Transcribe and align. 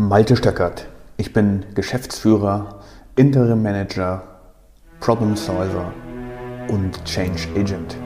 Malte 0.00 0.36
Stöckert. 0.36 0.86
Ich 1.16 1.32
bin 1.32 1.64
Geschäftsführer, 1.74 2.84
Interim 3.16 3.64
Manager, 3.64 4.22
Problem 5.00 5.34
Solver 5.34 5.92
und 6.68 7.04
Change 7.04 7.48
Agent. 7.56 7.96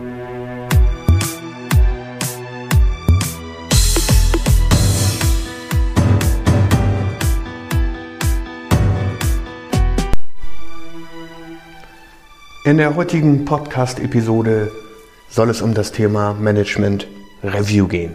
In 12.64 12.78
der 12.78 12.96
heutigen 12.96 13.44
Podcast-Episode 13.44 14.72
soll 15.28 15.50
es 15.50 15.60
um 15.60 15.74
das 15.74 15.92
Thema 15.92 16.32
Management 16.32 17.06
Review 17.44 17.86
gehen. 17.86 18.14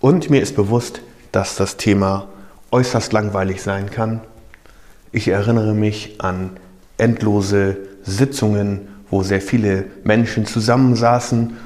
Und 0.00 0.30
mir 0.30 0.40
ist 0.40 0.56
bewusst, 0.56 1.02
dass 1.32 1.54
das 1.54 1.76
Thema 1.76 2.28
äußerst 2.70 3.12
langweilig 3.12 3.62
sein 3.62 3.90
kann. 3.90 4.20
Ich 5.12 5.28
erinnere 5.28 5.74
mich 5.74 6.20
an 6.20 6.58
endlose 6.98 7.76
Sitzungen, 8.02 8.88
wo 9.10 9.22
sehr 9.22 9.40
viele 9.40 9.86
Menschen 10.04 10.44
zusammensaßen, 10.46 11.56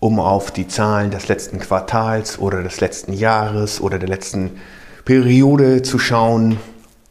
um 0.00 0.20
auf 0.20 0.50
die 0.50 0.68
Zahlen 0.68 1.10
des 1.10 1.28
letzten 1.28 1.58
Quartals 1.58 2.38
oder 2.38 2.62
des 2.62 2.80
letzten 2.80 3.12
Jahres 3.12 3.80
oder 3.80 3.98
der 3.98 4.08
letzten 4.08 4.58
Periode 5.04 5.82
zu 5.82 5.98
schauen, 5.98 6.58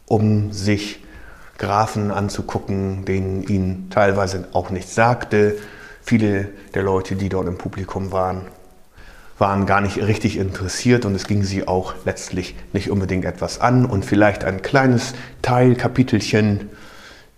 um 0.08 0.52
sich 0.52 1.04
Graphen 1.58 2.12
anzugucken, 2.12 3.06
denen 3.06 3.44
ihnen 3.44 3.90
teilweise 3.90 4.48
auch 4.54 4.70
nichts 4.70 4.96
sagte. 4.96 5.58
Viele 6.02 6.50
der 6.74 6.84
Leute, 6.84 7.16
die 7.16 7.30
dort 7.30 7.48
im 7.48 7.58
Publikum 7.58 8.12
waren, 8.12 8.44
waren 9.38 9.66
gar 9.66 9.82
nicht 9.82 9.98
richtig 9.98 10.38
interessiert 10.38 11.06
und 11.06 11.16
es 11.16 11.28
ging 11.28 11.44
sie 11.44 11.68
auch 11.68 11.94
letztlich 12.06 12.56
nicht 12.74 12.90
unbedingt 12.90 13.26
etwas 13.26 13.62
an. 13.62 13.86
Und 13.86 14.04
vielleicht 14.04 14.44
ein 14.44 14.62
kleines 14.62 15.14
Teilkapitelchen, 15.42 16.70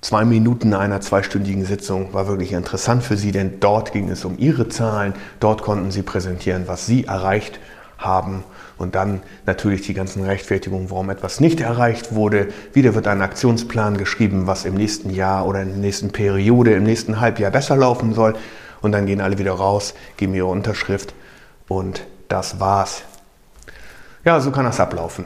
zwei 0.01 0.23
Minuten 0.23 0.73
einer 0.73 1.01
zweistündigen 1.01 1.65
Sitzung 1.65 2.13
war 2.13 2.27
wirklich 2.27 2.53
interessant 2.53 3.03
für 3.03 3.17
sie, 3.17 3.31
denn 3.31 3.59
dort 3.59 3.91
ging 3.91 4.09
es 4.09 4.23
um 4.23 4.37
ihre 4.37 4.69
Zahlen, 4.69 5.13
dort 5.39 5.61
konnten 5.61 5.91
sie 5.91 6.03
präsentieren, 6.03 6.67
was 6.67 6.85
sie 6.85 7.05
erreicht 7.05 7.59
haben 7.97 8.45
und 8.77 8.95
dann 8.95 9.21
natürlich 9.45 9.81
die 9.81 9.93
ganzen 9.93 10.23
Rechtfertigungen, 10.23 10.89
warum 10.89 11.09
etwas 11.09 11.41
nicht 11.41 11.59
erreicht 11.59 12.15
wurde. 12.15 12.47
Wieder 12.71 12.95
wird 12.95 13.07
ein 13.07 13.21
Aktionsplan 13.21 13.97
geschrieben, 13.97 14.47
was 14.47 14.63
im 14.63 14.75
nächsten 14.75 15.09
Jahr 15.09 15.45
oder 15.45 15.61
in 15.61 15.69
der 15.69 15.77
nächsten 15.77 16.11
Periode, 16.11 16.71
im 16.73 16.83
nächsten 16.83 17.19
Halbjahr 17.19 17.51
besser 17.51 17.75
laufen 17.75 18.13
soll. 18.13 18.35
Und 18.81 18.93
dann 18.93 19.05
gehen 19.05 19.19
alle 19.19 19.37
wieder 19.37 19.51
raus, 19.51 19.93
geben 20.15 20.33
ihre 20.33 20.47
Unterschrift 20.47 21.13
und 21.69 22.05
das 22.27 22.59
war's. 22.59 23.03
Ja, 24.25 24.41
so 24.41 24.51
kann 24.51 24.65
das 24.65 24.81
ablaufen. 24.81 25.23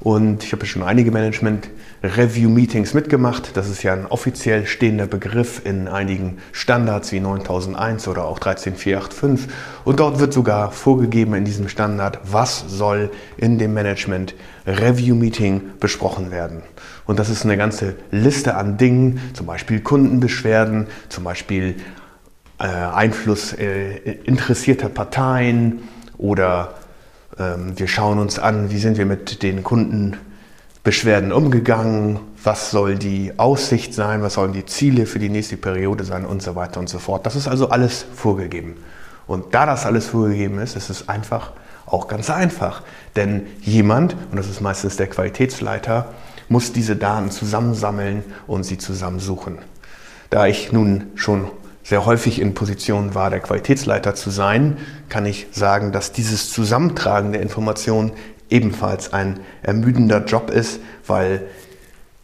Und 0.00 0.44
ich 0.44 0.52
habe 0.52 0.66
schon 0.66 0.82
einige 0.82 1.10
Management-Review-Meetings 1.10 2.92
mitgemacht. 2.92 3.56
Das 3.56 3.70
ist 3.70 3.82
ja 3.82 3.94
ein 3.94 4.04
offiziell 4.04 4.66
stehender 4.66 5.06
Begriff 5.06 5.62
in 5.64 5.88
einigen 5.88 6.36
Standards 6.52 7.10
wie 7.10 7.20
9001 7.20 8.06
oder 8.08 8.24
auch 8.24 8.38
13485. 8.38 9.48
Und 9.86 10.00
dort 10.00 10.18
wird 10.18 10.34
sogar 10.34 10.72
vorgegeben 10.72 11.32
in 11.32 11.46
diesem 11.46 11.68
Standard, 11.68 12.18
was 12.24 12.64
soll 12.68 13.10
in 13.38 13.56
dem 13.58 13.72
Management-Review-Meeting 13.72 15.62
besprochen 15.80 16.30
werden. 16.30 16.62
Und 17.06 17.18
das 17.18 17.30
ist 17.30 17.44
eine 17.44 17.56
ganze 17.56 17.94
Liste 18.10 18.56
an 18.56 18.76
Dingen, 18.76 19.30
zum 19.32 19.46
Beispiel 19.46 19.80
Kundenbeschwerden, 19.80 20.88
zum 21.08 21.24
Beispiel 21.24 21.76
äh, 22.58 22.64
Einfluss 22.64 23.52
äh, 23.52 23.96
interessierter 24.24 24.88
Parteien 24.88 25.88
oder 26.18 26.74
ähm, 27.38 27.72
wir 27.76 27.88
schauen 27.88 28.18
uns 28.18 28.38
an, 28.38 28.70
wie 28.70 28.78
sind 28.78 28.96
wir 28.98 29.06
mit 29.06 29.42
den 29.42 29.62
Kundenbeschwerden 29.62 31.32
umgegangen, 31.32 32.20
was 32.42 32.70
soll 32.70 32.96
die 32.96 33.32
Aussicht 33.38 33.94
sein, 33.94 34.22
was 34.22 34.34
sollen 34.34 34.52
die 34.52 34.66
Ziele 34.66 35.06
für 35.06 35.18
die 35.18 35.28
nächste 35.28 35.56
Periode 35.56 36.04
sein 36.04 36.24
und 36.24 36.42
so 36.42 36.54
weiter 36.54 36.80
und 36.80 36.88
so 36.88 36.98
fort. 36.98 37.26
Das 37.26 37.36
ist 37.36 37.48
also 37.48 37.70
alles 37.70 38.06
vorgegeben. 38.14 38.76
Und 39.26 39.54
da 39.54 39.66
das 39.66 39.86
alles 39.86 40.06
vorgegeben 40.06 40.58
ist, 40.58 40.76
ist 40.76 40.90
es 40.90 41.08
einfach 41.08 41.52
auch 41.86 42.08
ganz 42.08 42.30
einfach. 42.30 42.82
Denn 43.16 43.46
jemand, 43.62 44.14
und 44.30 44.36
das 44.36 44.48
ist 44.48 44.60
meistens 44.60 44.96
der 44.96 45.06
Qualitätsleiter, 45.06 46.06
muss 46.48 46.72
diese 46.72 46.96
Daten 46.96 47.30
zusammensammeln 47.30 48.22
und 48.46 48.64
sie 48.64 48.78
zusammensuchen. 48.78 49.58
Da 50.30 50.46
ich 50.46 50.72
nun 50.72 51.06
schon 51.14 51.50
sehr 51.84 52.06
häufig 52.06 52.40
in 52.40 52.54
Position 52.54 53.14
war, 53.14 53.30
der 53.30 53.40
Qualitätsleiter 53.40 54.14
zu 54.14 54.30
sein, 54.30 54.78
kann 55.10 55.26
ich 55.26 55.46
sagen, 55.52 55.92
dass 55.92 56.12
dieses 56.12 56.50
Zusammentragen 56.50 57.32
der 57.32 57.42
Informationen 57.42 58.12
ebenfalls 58.48 59.12
ein 59.12 59.40
ermüdender 59.62 60.24
Job 60.24 60.50
ist, 60.50 60.80
weil 61.06 61.42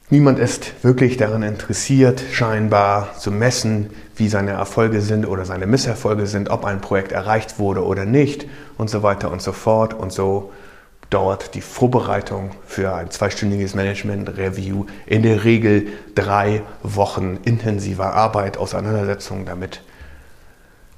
niemand 0.08 0.38
ist 0.38 0.72
wirklich 0.82 1.18
daran 1.18 1.42
interessiert, 1.42 2.22
scheinbar 2.32 3.16
zu 3.18 3.30
messen, 3.30 3.90
wie 4.16 4.28
seine 4.28 4.52
Erfolge 4.52 5.02
sind 5.02 5.26
oder 5.26 5.44
seine 5.44 5.66
Misserfolge 5.66 6.26
sind, 6.26 6.50
ob 6.50 6.64
ein 6.64 6.80
Projekt 6.80 7.12
erreicht 7.12 7.58
wurde 7.58 7.84
oder 7.84 8.06
nicht 8.06 8.46
und 8.78 8.88
so 8.88 9.02
weiter 9.02 9.30
und 9.30 9.42
so 9.42 9.52
fort. 9.52 9.92
Und 9.94 10.12
so 10.12 10.52
dauert 11.10 11.54
die 11.54 11.60
Vorbereitung 11.60 12.52
für 12.66 12.94
ein 12.94 13.10
zweistündiges 13.10 13.74
Management-Review 13.74 14.86
in 15.06 15.22
der 15.22 15.44
Regel 15.44 15.88
drei 16.14 16.62
Wochen 16.82 17.38
intensiver 17.44 18.14
Arbeit, 18.14 18.56
Auseinandersetzung 18.56 19.44
damit 19.44 19.82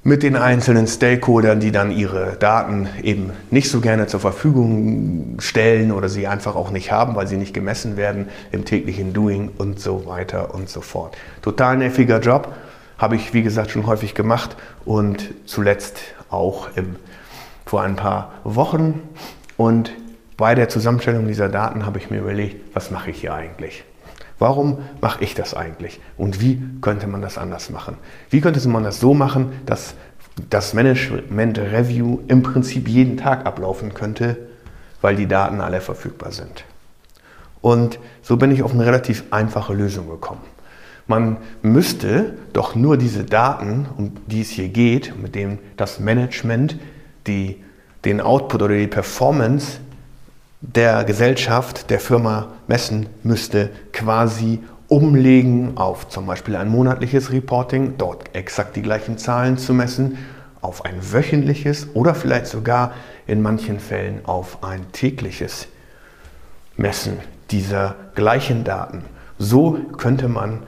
mit 0.05 0.21
den 0.21 0.35
einzelnen 0.35 0.85
Stakeholdern, 0.85 1.61
die 1.61 1.71
dann 1.71 1.89
ihre 1.89 2.35
Daten 2.35 2.89
eben 3.01 3.31
nicht 3.51 3.69
so 3.69 3.79
gerne 3.79 4.05
zur 4.05 4.19
Verfügung 4.19 5.37
stellen 5.39 5.93
oder 5.93 6.09
sie 6.09 6.27
einfach 6.27 6.55
auch 6.55 6.71
nicht 6.71 6.91
haben, 6.91 7.15
weil 7.15 7.25
sie 7.27 7.37
nicht 7.37 7.53
gemessen 7.53 7.95
werden 7.95 8.27
im 8.51 8.65
täglichen 8.65 9.13
Doing 9.13 9.49
und 9.57 9.79
so 9.79 10.05
weiter 10.05 10.53
und 10.53 10.69
so 10.69 10.81
fort. 10.81 11.15
Total 11.41 11.77
nerviger 11.77 12.19
Job, 12.19 12.53
habe 12.97 13.15
ich 13.15 13.33
wie 13.33 13.43
gesagt 13.43 13.71
schon 13.71 13.87
häufig 13.87 14.13
gemacht 14.13 14.57
und 14.83 15.33
zuletzt 15.45 15.99
auch 16.29 16.67
im, 16.75 16.97
vor 17.65 17.81
ein 17.81 17.95
paar 17.95 18.33
Wochen. 18.43 19.01
Und 19.55 19.93
bei 20.37 20.55
der 20.55 20.69
Zusammenstellung 20.69 21.27
dieser 21.27 21.49
Daten 21.49 21.85
habe 21.85 21.99
ich 21.99 22.09
mir 22.09 22.19
überlegt, 22.19 22.75
was 22.75 22.91
mache 22.91 23.11
ich 23.11 23.21
hier 23.21 23.33
eigentlich? 23.33 23.83
Warum 24.39 24.79
mache 24.99 25.23
ich 25.23 25.35
das 25.35 25.53
eigentlich? 25.53 25.99
Und 26.17 26.41
wie 26.41 26.61
könnte 26.81 27.07
man 27.07 27.21
das 27.21 27.37
anders 27.37 27.69
machen? 27.69 27.97
Wie 28.29 28.41
könnte 28.41 28.67
man 28.67 28.83
das 28.83 28.99
so 28.99 29.13
machen, 29.13 29.53
dass 29.65 29.95
das 30.49 30.73
Management 30.73 31.59
Review 31.59 32.19
im 32.27 32.43
Prinzip 32.43 32.87
jeden 32.87 33.17
Tag 33.17 33.45
ablaufen 33.45 33.93
könnte, 33.93 34.37
weil 35.01 35.15
die 35.15 35.27
Daten 35.27 35.61
alle 35.61 35.81
verfügbar 35.81 36.31
sind? 36.31 36.65
Und 37.61 37.99
so 38.21 38.35
bin 38.35 38.51
ich 38.51 38.63
auf 38.63 38.73
eine 38.73 38.85
relativ 38.85 39.23
einfache 39.31 39.73
Lösung 39.73 40.09
gekommen. 40.09 40.41
Man 41.07 41.37
müsste 41.61 42.33
doch 42.53 42.75
nur 42.75 42.97
diese 42.97 43.23
Daten, 43.23 43.87
um 43.97 44.11
die 44.27 44.41
es 44.41 44.49
hier 44.49 44.69
geht, 44.69 45.13
mit 45.21 45.35
dem 45.35 45.59
das 45.77 45.99
Management 45.99 46.77
die, 47.27 47.63
den 48.03 48.19
Output 48.19 48.61
oder 48.61 48.75
die 48.75 48.87
Performance 48.87 49.79
der 50.63 51.03
Gesellschaft, 51.03 51.89
der 51.89 51.99
Firma 51.99 52.47
messen 52.67 53.07
müsste, 53.21 53.69
quasi 53.91 54.63
umlegen 54.87 55.75
auf 55.75 56.07
zum 56.07 56.25
Beispiel 56.25 56.55
ein 56.55 56.69
monatliches 56.69 57.31
Reporting, 57.31 57.95
dort 57.97 58.33
exakt 58.33 58.75
die 58.77 58.81
gleichen 58.81 59.17
Zahlen 59.17 59.57
zu 59.57 59.73
messen, 59.73 60.17
auf 60.61 60.85
ein 60.85 60.95
wöchentliches 61.11 61.87
oder 61.93 62.15
vielleicht 62.15 62.47
sogar 62.47 62.93
in 63.27 63.41
manchen 63.41 63.79
Fällen 63.79 64.23
auf 64.23 64.63
ein 64.63 64.89
tägliches 64.93 65.67
Messen 66.77 67.17
dieser 67.51 67.95
gleichen 68.15 68.63
Daten. 68.63 69.03
So 69.37 69.77
könnte 69.97 70.29
man 70.29 70.63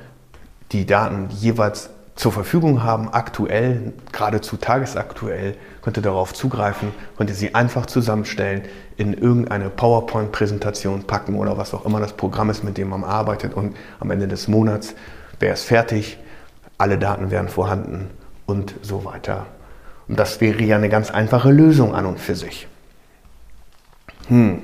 die 0.74 0.86
Daten 0.86 1.30
jeweils 1.40 1.90
zur 2.16 2.32
Verfügung 2.32 2.84
haben, 2.84 3.10
aktuell, 3.10 3.94
geradezu 4.12 4.56
tagesaktuell, 4.56 5.56
könnte 5.82 6.02
darauf 6.02 6.34
zugreifen, 6.34 6.90
könnte 7.18 7.34
sie 7.34 7.54
einfach 7.54 7.86
zusammenstellen, 7.86 8.64
in 8.98 9.14
irgendeine 9.14 9.70
PowerPoint-Präsentation 9.70 11.04
packen 11.04 11.36
oder 11.36 11.58
was 11.58 11.74
auch 11.74 11.86
immer 11.86 12.00
das 12.00 12.14
Programm 12.14 12.50
ist, 12.50 12.64
mit 12.64 12.78
dem 12.78 12.90
man 12.90 13.04
arbeitet 13.04 13.54
und 13.54 13.76
am 14.00 14.12
Ende 14.12 14.28
des 14.28 14.48
Monats 14.48 14.96
wäre 15.40 15.54
es 15.54 15.64
fertig, 15.64 16.18
alle 16.78 16.98
Daten 16.98 17.32
wären 17.32 17.50
vorhanden 17.50 18.10
und 18.46 18.76
so 18.82 19.04
weiter. 19.04 19.46
Und 20.08 20.18
das 20.18 20.40
wäre 20.40 20.64
ja 20.64 20.78
eine 20.78 20.90
ganz 20.90 21.12
einfache 21.12 21.52
Lösung 21.52 21.94
an 21.94 22.06
und 22.06 22.20
für 22.20 22.36
sich. 22.36 22.68
Hm. 24.28 24.62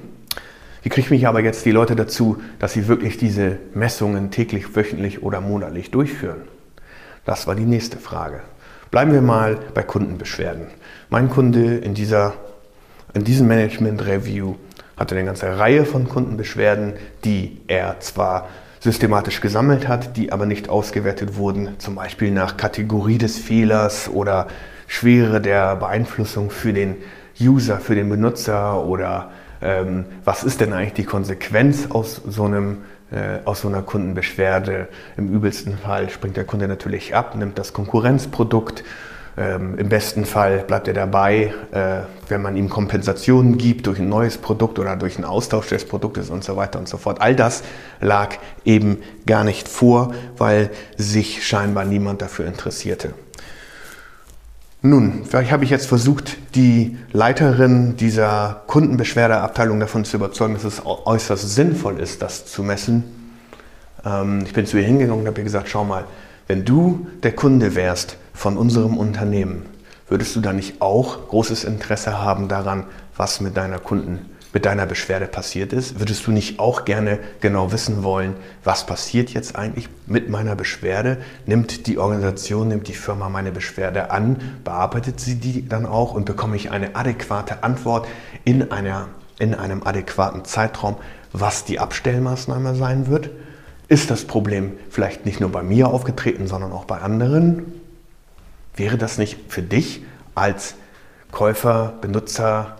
Wie 0.83 0.89
kriege 0.89 1.13
ich 1.13 1.27
aber 1.27 1.42
jetzt 1.42 1.65
die 1.65 1.71
Leute 1.71 1.95
dazu, 1.95 2.42
dass 2.59 2.74
sie 2.74 2.88
wirklich 2.88 3.18
diese 3.18 3.57
Messungen 3.74 4.31
täglich, 4.31 4.75
wöchentlich 4.75 5.21
oder 5.21 5.42
monatlich 5.42 5.92
durchführen? 5.92 6.42
Das 7.25 7.47
war 7.47 7.56
die 7.56 7.65
nächste 7.65 7.97
Frage. 7.97 8.41
Bleiben 8.89 9.13
wir 9.13 9.21
mal 9.21 9.57
bei 9.73 9.83
Kundenbeschwerden. 9.83 10.68
Mein 11.09 11.29
Kunde 11.29 11.77
in, 11.77 11.94
dieser, 11.94 12.33
in 13.13 13.23
diesem 13.23 13.47
Management-Review 13.47 14.56
hatte 14.97 15.15
eine 15.15 15.25
ganze 15.25 15.57
Reihe 15.57 15.85
von 15.85 16.09
Kundenbeschwerden, 16.09 16.94
die 17.23 17.62
er 17.68 18.00
zwar 18.00 18.50
systematisch 18.79 19.41
gesammelt 19.41 19.88
hat, 19.88 20.18
die 20.18 20.31
aber 20.31 20.45
nicht 20.45 20.68
ausgewertet 20.68 21.35
wurden, 21.35 21.79
zum 21.79 21.95
Beispiel 21.95 22.31
nach 22.31 22.57
Kategorie 22.57 23.19
des 23.19 23.38
Fehlers 23.38 24.09
oder 24.09 24.47
Schwere 24.88 25.39
der 25.39 25.75
Beeinflussung 25.75 26.50
für 26.50 26.73
den 26.73 26.97
User, 27.39 27.79
für 27.79 27.95
den 27.95 28.09
Benutzer 28.09 28.83
oder 28.83 29.31
ähm, 29.62 30.06
was 30.25 30.44
ist 30.44 30.59
denn 30.59 30.73
eigentlich 30.73 30.94
die 30.94 31.06
Konsequenz 31.06 31.88
aus 31.91 32.21
so 32.27 32.45
einem 32.45 32.79
aus 33.43 33.61
so 33.61 33.67
einer 33.67 33.81
Kundenbeschwerde. 33.81 34.87
Im 35.17 35.33
übelsten 35.33 35.77
Fall 35.77 36.09
springt 36.09 36.37
der 36.37 36.45
Kunde 36.45 36.67
natürlich 36.67 37.13
ab, 37.13 37.35
nimmt 37.35 37.59
das 37.59 37.73
Konkurrenzprodukt. 37.73 38.83
Ähm, 39.37 39.77
Im 39.77 39.87
besten 39.87 40.25
Fall 40.25 40.59
bleibt 40.59 40.87
er 40.87 40.93
dabei, 40.93 41.53
äh, 41.71 42.01
wenn 42.27 42.41
man 42.41 42.57
ihm 42.57 42.69
Kompensationen 42.69 43.57
gibt 43.57 43.87
durch 43.87 43.99
ein 43.99 44.09
neues 44.09 44.37
Produkt 44.37 44.77
oder 44.77 44.95
durch 44.97 45.15
einen 45.15 45.25
Austausch 45.25 45.67
des 45.67 45.85
Produktes 45.85 46.29
und 46.29 46.43
so 46.43 46.57
weiter 46.57 46.79
und 46.79 46.89
so 46.89 46.97
fort. 46.97 47.21
All 47.21 47.35
das 47.35 47.63
lag 48.01 48.35
eben 48.65 48.97
gar 49.25 49.43
nicht 49.43 49.69
vor, 49.69 50.13
weil 50.37 50.69
sich 50.97 51.45
scheinbar 51.45 51.85
niemand 51.85 52.21
dafür 52.21 52.45
interessierte. 52.45 53.13
Nun, 54.83 55.25
vielleicht 55.30 55.51
habe 55.51 55.63
ich 55.63 55.69
jetzt 55.69 55.86
versucht, 55.86 56.56
die 56.56 56.98
Leiterin 57.12 57.98
dieser 57.98 58.63
Kundenbeschwerdeabteilung 58.66 59.80
davon 59.80 60.06
zu 60.06 60.18
überzeugen, 60.18 60.56
dass 60.56 60.63
es 60.63 60.81
äußerst 60.83 61.54
sinnvoll 61.54 62.00
ist, 62.00 62.24
das 62.24 62.48
zu 62.48 62.63
messen. 62.63 63.04
Ähm, 64.04 64.42
ich 64.44 64.54
bin 64.54 64.66
zu 64.66 64.78
ihr 64.78 64.83
hingegangen 64.83 65.22
und 65.22 65.28
habe 65.28 65.38
ihr 65.38 65.44
gesagt, 65.44 65.69
schau 65.69 65.83
mal, 65.83 66.06
wenn 66.48 66.66
du 66.66 67.06
der 67.22 67.33
Kunde 67.33 67.75
wärst 67.75 68.18
von 68.33 68.57
unserem 68.57 68.98
Unternehmen, 68.98 69.68
würdest 70.10 70.36
du 70.36 70.42
da 70.42 70.51
nicht 70.51 70.81
auch 70.81 71.28
großes 71.28 71.63
Interesse 71.63 72.19
haben 72.19 72.48
daran, 72.48 72.86
was 73.16 73.39
mit 73.39 73.57
deiner 73.57 73.78
Kunden 73.78 74.31
mit 74.53 74.65
deiner 74.65 74.86
Beschwerde 74.86 75.27
passiert 75.27 75.74
ist? 75.74 76.00
Würdest 76.00 76.27
du 76.27 76.31
nicht 76.31 76.59
auch 76.59 76.86
gerne 76.86 77.19
genau 77.39 77.71
wissen 77.71 78.03
wollen, 78.03 78.36
was 78.63 78.86
passiert 78.86 79.30
jetzt 79.31 79.56
eigentlich 79.56 79.89
mit 80.06 80.30
meiner 80.30 80.56
Beschwerde? 80.56 81.18
Nimmt 81.45 81.88
die 81.88 81.98
Organisation, 81.98 82.68
nimmt 82.68 82.88
die 82.88 82.94
Firma 82.94 83.30
meine 83.30 83.51
Beschwerde 83.51 84.12
an, 84.12 84.38
bearbeitet 84.63 85.19
sie 85.19 85.36
die 85.36 85.68
dann 85.68 85.86
auch 85.86 86.13
und 86.13 86.25
bekomme 86.25 86.56
ich 86.56 86.71
eine 86.71 86.95
adäquate 86.95 87.63
Antwort 87.63 88.07
in, 88.44 88.71
einer, 88.71 89.07
in 89.39 89.53
einem 89.53 89.83
adäquaten 89.83 90.45
Zeitraum, 90.45 90.97
was 91.33 91.63
die 91.63 91.80
Abstellmaßnahme 91.80 92.75
sein 92.75 93.07
wird? 93.07 93.30
Ist 93.88 94.09
das 94.09 94.25
Problem 94.25 94.74
vielleicht 94.89 95.25
nicht 95.25 95.39
nur 95.39 95.51
bei 95.51 95.63
mir 95.63 95.89
aufgetreten, 95.89 96.47
sondern 96.47 96.71
auch 96.71 96.86
bei 96.86 97.00
anderen? 97.00 97.74
Wäre 98.75 98.97
das 98.97 99.18
nicht 99.18 99.38
für 99.50 99.62
dich 99.62 100.04
als 100.33 100.75
Käufer, 101.31 101.94
Benutzer, 102.01 102.77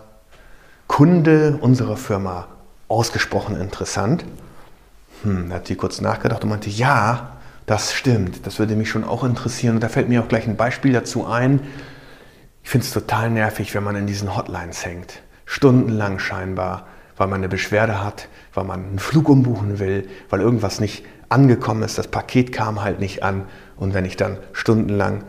Kunde 0.92 1.56
unserer 1.62 1.96
Firma 1.96 2.48
ausgesprochen 2.88 3.58
interessant. 3.58 4.26
Hm, 5.22 5.48
da 5.48 5.54
hat 5.54 5.66
sie 5.66 5.74
kurz 5.74 6.02
nachgedacht 6.02 6.44
und 6.44 6.50
meinte, 6.50 6.68
ja, 6.68 7.38
das 7.64 7.94
stimmt, 7.94 8.46
das 8.46 8.58
würde 8.58 8.76
mich 8.76 8.90
schon 8.90 9.02
auch 9.02 9.24
interessieren. 9.24 9.76
Und 9.76 9.80
da 9.80 9.88
fällt 9.88 10.10
mir 10.10 10.22
auch 10.22 10.28
gleich 10.28 10.46
ein 10.46 10.58
Beispiel 10.58 10.92
dazu 10.92 11.26
ein. 11.26 11.60
Ich 12.62 12.68
finde 12.68 12.84
es 12.84 12.92
total 12.92 13.30
nervig, 13.30 13.74
wenn 13.74 13.82
man 13.82 13.96
in 13.96 14.06
diesen 14.06 14.36
Hotlines 14.36 14.84
hängt. 14.84 15.22
Stundenlang 15.46 16.18
scheinbar, 16.18 16.86
weil 17.16 17.26
man 17.26 17.40
eine 17.40 17.48
Beschwerde 17.48 18.04
hat, 18.04 18.28
weil 18.52 18.64
man 18.64 18.84
einen 18.84 18.98
Flug 18.98 19.30
umbuchen 19.30 19.78
will, 19.78 20.10
weil 20.28 20.42
irgendwas 20.42 20.78
nicht 20.78 21.06
angekommen 21.30 21.84
ist, 21.84 21.96
das 21.96 22.08
Paket 22.08 22.52
kam 22.52 22.82
halt 22.82 23.00
nicht 23.00 23.22
an. 23.22 23.46
Und 23.76 23.94
wenn 23.94 24.04
ich 24.04 24.18
dann 24.18 24.36
stundenlang 24.52 25.24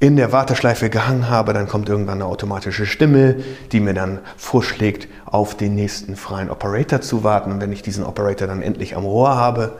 in 0.00 0.16
der 0.16 0.30
Warteschleife 0.30 0.90
gehangen 0.90 1.28
habe, 1.28 1.52
dann 1.52 1.66
kommt 1.66 1.88
irgendwann 1.88 2.18
eine 2.18 2.26
automatische 2.26 2.86
Stimme, 2.86 3.36
die 3.72 3.80
mir 3.80 3.94
dann 3.94 4.20
vorschlägt, 4.36 5.08
auf 5.26 5.56
den 5.56 5.74
nächsten 5.74 6.14
freien 6.14 6.50
Operator 6.50 7.00
zu 7.00 7.24
warten. 7.24 7.50
Und 7.50 7.60
wenn 7.60 7.72
ich 7.72 7.82
diesen 7.82 8.04
Operator 8.04 8.46
dann 8.46 8.62
endlich 8.62 8.96
am 8.96 9.04
Rohr 9.04 9.34
habe, 9.34 9.72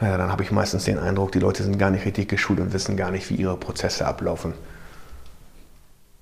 ja, 0.00 0.16
dann 0.16 0.30
habe 0.30 0.44
ich 0.44 0.52
meistens 0.52 0.84
den 0.84 0.98
Eindruck, 0.98 1.32
die 1.32 1.40
Leute 1.40 1.64
sind 1.64 1.76
gar 1.76 1.90
nicht 1.90 2.06
richtig 2.06 2.28
geschult 2.28 2.60
und 2.60 2.72
wissen 2.72 2.96
gar 2.96 3.10
nicht, 3.10 3.28
wie 3.30 3.34
ihre 3.34 3.56
Prozesse 3.56 4.06
ablaufen. 4.06 4.54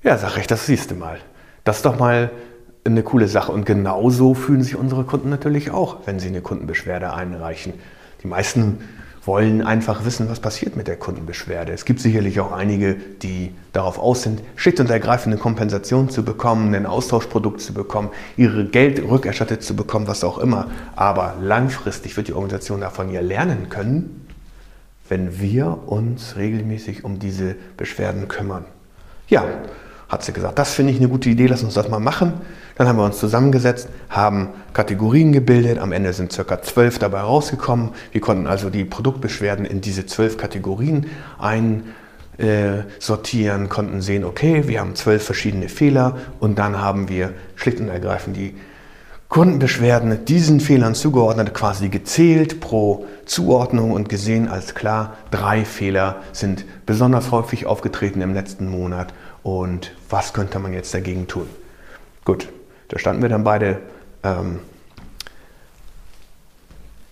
Ja, 0.03 0.17
sag 0.17 0.38
ich, 0.38 0.47
das 0.47 0.65
siehst 0.65 0.91
du 0.91 0.94
mal. 0.94 1.19
Das 1.65 1.79
ist 1.79 1.85
doch 1.85 1.99
mal 1.99 2.31
eine 2.85 3.03
coole 3.03 3.29
Sache. 3.29 3.53
Und 3.53 3.67
genauso 3.67 4.33
fühlen 4.33 4.62
sich 4.62 4.77
unsere 4.77 5.05
Kunden 5.05 5.29
natürlich 5.29 5.73
auch, 5.73 6.06
wenn 6.06 6.19
sie 6.19 6.29
eine 6.29 6.41
Kundenbeschwerde 6.41 7.12
einreichen. 7.12 7.75
Die 8.23 8.29
meisten 8.29 8.79
wollen 9.26 9.62
einfach 9.62 10.05
wissen, 10.05 10.28
was 10.31 10.40
passiert 10.40 10.76
mit 10.76 10.87
der 10.87 10.96
Kundenbeschwerde. 10.96 11.73
Es 11.73 11.84
gibt 11.84 12.00
sicherlich 12.00 12.38
auch 12.40 12.52
einige, 12.52 12.94
die 12.94 13.52
darauf 13.73 13.99
aus 13.99 14.23
sind, 14.23 14.40
schlicht 14.55 14.78
und 14.81 14.88
ergreifend 14.88 15.34
eine 15.34 15.43
Kompensation 15.43 16.08
zu 16.08 16.25
bekommen, 16.25 16.75
ein 16.75 16.87
Austauschprodukt 16.87 17.61
zu 17.61 17.75
bekommen, 17.75 18.11
ihre 18.37 18.64
Geld 18.64 19.02
rückerstattet 19.02 19.62
zu 19.62 19.75
bekommen, 19.75 20.06
was 20.06 20.23
auch 20.23 20.38
immer. 20.38 20.70
Aber 20.94 21.34
langfristig 21.40 22.17
wird 22.17 22.28
die 22.28 22.34
Organisation 22.34 22.81
davon 22.81 23.11
ja 23.11 23.20
lernen 23.20 23.69
können, 23.69 24.26
wenn 25.08 25.40
wir 25.40 25.78
uns 25.87 26.37
regelmäßig 26.37 27.05
um 27.05 27.19
diese 27.19 27.56
Beschwerden 27.76 28.28
kümmern. 28.28 28.64
Ja, 29.28 29.44
hat 30.08 30.25
sie 30.25 30.32
gesagt, 30.32 30.58
das 30.58 30.73
finde 30.73 30.93
ich 30.93 30.99
eine 30.99 31.08
gute 31.08 31.29
Idee, 31.29 31.47
lass 31.47 31.62
uns 31.62 31.75
das 31.75 31.88
mal 31.88 31.99
machen. 31.99 32.35
Dann 32.76 32.87
haben 32.87 32.97
wir 32.97 33.05
uns 33.05 33.19
zusammengesetzt, 33.19 33.88
haben 34.08 34.50
Kategorien 34.73 35.32
gebildet, 35.32 35.79
am 35.79 35.93
Ende 35.93 36.12
sind 36.12 36.32
circa 36.32 36.62
zwölf 36.62 36.99
dabei 36.99 37.20
rausgekommen. 37.20 37.91
Wir 38.12 38.20
konnten 38.20 38.47
also 38.47 38.70
die 38.70 38.85
Produktbeschwerden 38.85 39.64
in 39.64 39.81
diese 39.81 40.06
zwölf 40.06 40.37
Kategorien 40.37 41.06
einsortieren, 42.38 43.69
konnten 43.69 44.00
sehen, 44.00 44.25
okay, 44.25 44.69
wir 44.69 44.81
haben 44.81 44.94
zwölf 44.94 45.25
verschiedene 45.25 45.69
Fehler 45.69 46.17
und 46.38 46.59
dann 46.59 46.81
haben 46.81 47.09
wir 47.09 47.32
schlicht 47.56 47.81
und 47.81 47.88
ergreifend 47.88 48.37
die 48.37 48.55
Kundenbeschwerden 49.29 50.25
diesen 50.25 50.61
Fehlern 50.61 50.94
zugeordnet, 50.94 51.52
quasi 51.52 51.88
gezählt 51.88 52.61
pro 52.61 53.06
Zuordnung 53.25 53.91
und 53.91 54.09
gesehen 54.09 54.47
als 54.47 54.76
klar, 54.76 55.17
drei 55.32 55.64
Fehler 55.64 56.23
sind 56.32 56.64
besonders 56.87 57.32
häufig 57.32 57.67
aufgetreten 57.67 58.20
im 58.20 58.35
letzten 58.35 58.69
Monat 58.69 59.12
und 59.47 59.93
was 60.11 60.33
könnte 60.33 60.59
man 60.59 60.73
jetzt 60.73 60.93
dagegen 60.93 61.29
tun? 61.29 61.49
Gut, 62.25 62.49
da 62.89 62.99
standen 62.99 63.23
wir 63.23 63.29
dann 63.29 63.45
beide 63.45 63.79
ähm, 64.25 64.59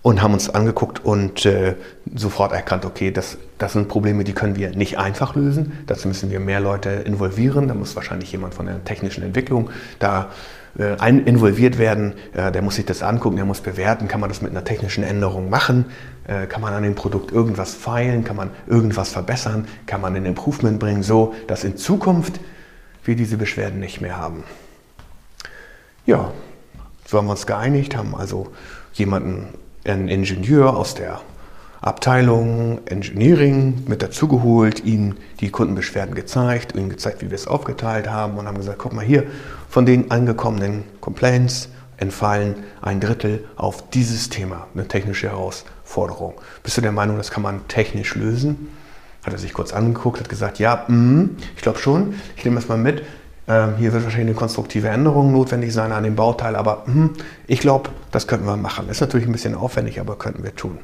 und 0.03 0.21
haben 0.21 0.35
uns 0.35 0.51
angeguckt 0.51 1.05
und 1.05 1.47
äh, 1.47 1.77
sofort 2.13 2.51
erkannt, 2.51 2.87
okay, 2.87 3.13
das, 3.13 3.39
das 3.59 3.75
sind 3.75 3.87
Probleme, 3.87 4.25
die 4.25 4.33
können 4.33 4.57
wir 4.57 4.71
nicht 4.71 4.99
einfach 4.99 5.37
lösen. 5.37 5.79
Dazu 5.87 6.09
müssen 6.09 6.33
wir 6.33 6.41
mehr 6.41 6.59
Leute 6.59 6.91
involvieren. 6.91 7.69
Da 7.69 7.75
muss 7.75 7.95
wahrscheinlich 7.95 8.33
jemand 8.33 8.55
von 8.55 8.67
der 8.67 8.83
technischen 8.83 9.23
Entwicklung 9.23 9.71
da 10.01 10.33
äh, 10.77 11.09
involviert 11.09 11.79
werden. 11.79 12.15
Äh, 12.33 12.51
der 12.51 12.63
muss 12.63 12.75
sich 12.75 12.85
das 12.85 13.05
angucken, 13.05 13.37
der 13.37 13.45
muss 13.45 13.61
bewerten, 13.61 14.09
kann 14.09 14.19
man 14.19 14.29
das 14.29 14.43
mit 14.43 14.51
einer 14.51 14.65
technischen 14.65 15.05
Änderung 15.05 15.51
machen, 15.51 15.85
kann 16.49 16.63
man 16.63 16.73
an 16.73 16.83
dem 16.83 16.95
Produkt 16.95 17.33
irgendwas 17.33 17.75
feilen, 17.75 18.25
kann 18.25 18.37
man 18.37 18.51
irgendwas 18.67 19.11
verbessern, 19.11 19.67
kann 19.87 20.01
man 20.01 20.17
ein 20.17 20.25
Improvement 20.25 20.79
bringen, 20.79 21.03
so 21.03 21.35
dass 21.47 21.65
in 21.65 21.77
Zukunft 21.77 22.41
wir 23.05 23.17
diese 23.17 23.37
Beschwerden 23.37 23.81
nicht 23.81 24.01
mehr 24.01 24.17
haben. 24.17 24.45
Ja, 26.07 26.33
so 27.07 27.19
haben 27.19 27.27
wir 27.27 27.33
uns 27.33 27.47
geeinigt, 27.47 27.97
haben? 27.97 28.15
Also 28.15 28.49
jemanden, 28.95 29.49
einen 29.85 30.09
Ingenieur 30.09 30.77
aus 30.77 30.95
der 30.95 31.21
Abteilung 31.83 32.81
Engineering 32.87 33.85
mit 33.87 34.01
dazugeholt, 34.01 34.85
ihm 34.85 35.17
die 35.41 35.51
Kundenbeschwerden 35.51 36.15
gezeigt, 36.15 36.75
ihm 36.75 36.89
gezeigt, 36.89 37.21
wie 37.21 37.31
wir 37.31 37.35
es 37.35 37.47
aufgeteilt 37.47 38.09
haben 38.09 38.39
und 38.39 38.47
haben 38.47 38.57
gesagt, 38.57 38.79
guck 38.79 38.95
mal 38.95 39.05
hier, 39.05 39.25
von 39.69 39.85
den 39.85 40.11
angekommenen 40.11 40.85
Complaints 41.03 41.69
entfallen 41.99 42.57
ein 42.81 43.01
Drittel 43.01 43.45
auf 43.57 43.91
dieses 43.91 44.31
Thema, 44.31 44.67
eine 44.73 44.89
technische 44.89 45.27
Herausforderung. 45.95 46.35
Bist 46.63 46.77
du 46.77 46.81
der 46.81 46.93
Meinung, 46.93 47.17
das 47.17 47.31
kann 47.31 47.43
man 47.43 47.67
technisch 47.69 48.15
lösen? 48.15 48.69
Hat 49.25 49.33
er 49.33 49.39
sich 49.39 49.55
kurz 49.55 49.73
angeguckt, 49.73 50.21
hat 50.21 50.29
gesagt, 50.29 50.59
ja, 50.59 50.85
mh, 50.89 51.31
ich 51.57 51.63
glaube 51.63 51.79
schon, 51.79 52.15
ich 52.37 52.45
nehme 52.45 52.57
das 52.57 52.69
mal 52.69 52.79
mit. 52.79 53.03
Ähm, 53.47 53.77
hier 53.79 53.93
wird 53.93 54.05
wahrscheinlich 54.05 54.29
eine 54.29 54.37
konstruktive 54.37 54.89
Änderung 54.89 55.33
notwendig 55.33 55.73
sein 55.73 55.93
an 55.93 56.05
dem 56.05 56.17
Bauteil, 56.17 56.57
aber 56.57 56.85
mh, 56.87 57.11
ich 57.47 57.61
glaube, 57.61 57.91
das 58.11 58.27
könnten 58.27 58.47
wir 58.47 58.57
machen. 58.57 58.89
Ist 58.89 59.01
natürlich 59.01 59.27
ein 59.27 59.33
bisschen 59.33 59.55
aufwendig, 59.55 60.01
aber 60.01 60.17
könnten 60.17 60.43
wir 60.43 60.55
tun. 60.55 60.79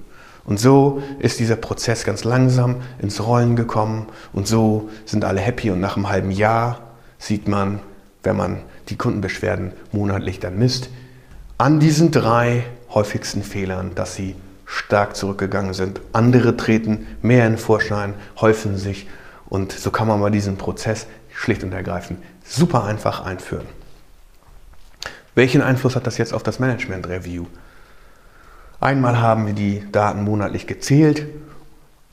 Und 0.45 0.59
so 0.59 1.03
ist 1.19 1.39
dieser 1.39 1.57
Prozess 1.57 2.05
ganz 2.05 2.25
langsam 2.25 2.77
ins 2.99 3.25
Rollen 3.25 3.57
gekommen 3.57 4.07
und 4.33 4.47
so 4.47 4.89
sind 5.05 5.25
alle 5.25 5.41
happy 5.41 5.71
und 5.71 5.81
nach 5.81 5.97
einem 5.97 6.09
halben 6.09 6.31
Jahr 6.31 6.81
sieht 7.19 7.47
man, 7.47 7.81
wenn 8.23 8.37
man 8.37 8.63
die 8.89 8.97
Kundenbeschwerden 8.97 9.73
monatlich 9.93 10.41
dann 10.41 10.59
misst, 10.59 10.89
an 11.59 11.79
diesen 11.79 12.11
drei 12.11 12.65
häufigsten 12.89 13.43
Fehlern, 13.43 13.93
dass 13.95 14.15
sie 14.15 14.35
stark 14.71 15.17
zurückgegangen 15.17 15.75
sind. 15.75 16.01
Andere 16.13 16.57
treten 16.57 17.07
mehr 17.23 17.45
in 17.47 17.59
Vorschein, 17.59 18.15
häufen 18.41 18.77
sich 18.77 19.09
und 19.49 19.73
so 19.73 19.91
kann 19.91 20.07
man 20.07 20.21
mal 20.21 20.31
diesen 20.31 20.57
Prozess 20.57 21.09
schlicht 21.35 21.65
und 21.65 21.73
ergreifend 21.73 22.21
super 22.45 22.85
einfach 22.85 23.25
einführen. 23.25 23.67
Welchen 25.35 25.61
Einfluss 25.61 25.97
hat 25.97 26.07
das 26.07 26.19
jetzt 26.19 26.33
auf 26.33 26.45
das 26.45 26.61
Management 26.61 27.09
Review? 27.09 27.47
Einmal 28.79 29.21
haben 29.21 29.47
wir 29.47 29.55
die 29.55 29.85
Daten 29.91 30.23
monatlich 30.23 30.69
gezählt 30.69 31.27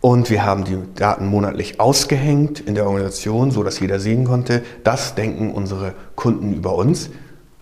und 0.02 0.32
wir 0.32 0.44
haben 0.44 0.64
die 0.64 0.80
Daten 0.96 1.28
monatlich 1.28 1.80
ausgehängt 1.80 2.60
in 2.60 2.74
der 2.74 2.88
Organisation, 2.88 3.52
so 3.52 3.62
dass 3.64 3.80
jeder 3.80 4.00
sehen 4.00 4.26
konnte, 4.26 4.64
das 4.84 5.14
denken 5.14 5.52
unsere 5.52 5.94
Kunden 6.16 6.54
über 6.54 6.74
uns 6.76 7.12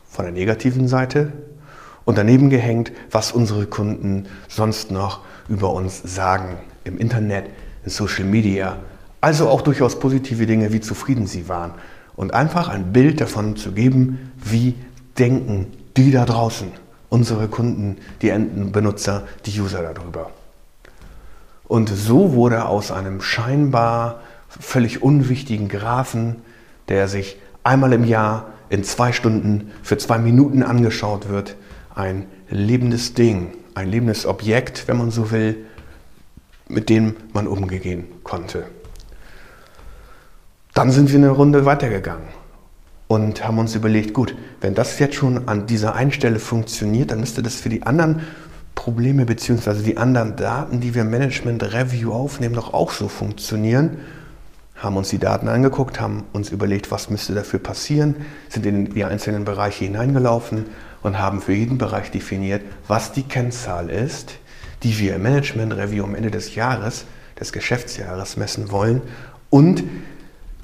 von 0.10 0.24
der 0.24 0.34
negativen 0.34 0.88
Seite 0.88 1.34
und 2.06 2.18
daneben 2.18 2.50
gehängt, 2.50 2.92
was 3.12 3.32
unsere 3.32 3.66
Kunden 3.66 4.28
sonst 4.48 4.92
noch 4.92 5.22
über 5.50 5.74
uns 5.74 6.02
sagen 6.04 6.58
im 6.84 6.98
Internet, 6.98 7.48
in 7.84 7.90
Social 7.90 8.26
Media, 8.26 8.78
also 9.22 9.50
auch 9.50 9.62
durchaus 9.62 10.00
positive 10.00 10.46
Dinge, 10.46 10.72
wie 10.72 10.82
zufrieden 10.82 11.28
sie 11.28 11.50
waren 11.50 11.74
und 12.16 12.34
einfach 12.34 12.70
ein 12.70 12.94
Bild 12.94 13.22
davon 13.22 13.56
zu 13.56 13.72
geben, 13.72 14.32
wie 14.44 14.76
denken 15.18 15.68
die 15.98 16.12
da 16.12 16.26
draußen, 16.26 16.68
unsere 17.10 17.48
Kunden, 17.48 17.98
die 18.22 18.30
Endenbenutzer, 18.30 19.24
die 19.46 19.60
User 19.60 19.82
darüber. 19.82 20.32
Und 21.68 21.90
so 21.90 22.34
wurde 22.34 22.66
aus 22.66 22.92
einem 22.92 23.22
scheinbar 23.22 24.20
völlig 24.48 25.02
unwichtigen 25.02 25.68
Graphen, 25.68 26.38
der 26.90 27.08
sich 27.08 27.38
einmal 27.64 27.94
im 27.94 28.04
Jahr 28.04 28.48
in 28.70 28.84
zwei 28.84 29.12
Stunden 29.12 29.72
für 29.82 29.98
zwei 29.98 30.18
Minuten 30.20 30.64
angeschaut 30.64 31.30
wird, 31.30 31.56
ein 31.96 32.28
lebendes 32.50 33.14
Ding, 33.14 33.54
ein 33.74 33.90
lebendes 33.90 34.26
Objekt, 34.26 34.88
wenn 34.88 34.98
man 34.98 35.12
so 35.12 35.32
will, 35.32 35.66
mit 36.68 36.90
dem 36.90 37.16
man 37.34 37.48
umgehen 37.48 38.08
konnte. 38.24 38.66
Dann 40.74 40.92
sind 40.92 41.10
wir 41.10 41.18
eine 41.18 41.30
Runde 41.30 41.66
weitergegangen 41.66 42.28
und 43.08 43.46
haben 43.46 43.60
uns 43.60 43.76
überlegt, 43.76 44.14
gut, 44.14 44.36
wenn 44.62 44.76
das 44.76 45.00
jetzt 45.00 45.16
schon 45.16 45.48
an 45.48 45.68
dieser 45.68 45.96
einen 45.96 46.12
Stelle 46.12 46.40
funktioniert, 46.40 47.12
dann 47.12 47.22
müsste 47.22 47.42
das 47.42 47.56
für 47.56 47.70
die 47.70 47.84
anderen 47.84 48.22
Probleme 48.74 49.26
bzw. 49.26 49.84
die 49.84 49.98
anderen 49.98 50.36
Daten, 50.36 50.82
die 50.82 50.94
wir 50.94 51.04
im 51.04 51.10
Management 51.10 51.64
Review 51.64 52.12
aufnehmen, 52.12 52.56
doch 52.56 52.74
auch 52.74 52.92
so 52.92 53.08
funktionieren. 53.08 54.00
Haben 54.76 54.98
uns 54.98 55.10
die 55.10 55.18
Daten 55.18 55.48
angeguckt, 55.48 56.02
haben 56.02 56.24
uns 56.34 56.50
überlegt, 56.50 56.92
was 56.92 57.10
müsste 57.10 57.34
dafür 57.34 57.60
passieren, 57.60 58.16
sind 58.50 58.66
in 58.66 58.94
die 58.94 59.06
einzelnen 59.06 59.46
Bereiche 59.46 59.86
hineingelaufen 59.86 60.66
und 61.06 61.20
haben 61.20 61.40
für 61.40 61.54
jeden 61.54 61.78
Bereich 61.78 62.10
definiert, 62.10 62.64
was 62.88 63.12
die 63.12 63.22
Kennzahl 63.22 63.92
ist, 63.92 64.40
die 64.82 64.98
wir 64.98 65.16
im 65.16 65.22
Management 65.22 65.74
Review 65.74 66.04
am 66.04 66.16
Ende 66.16 66.32
des 66.32 66.56
Jahres, 66.56 67.06
des 67.40 67.54
Geschäftsjahres 67.54 68.38
messen 68.38 68.72
wollen 68.72 69.04
und 69.52 69.84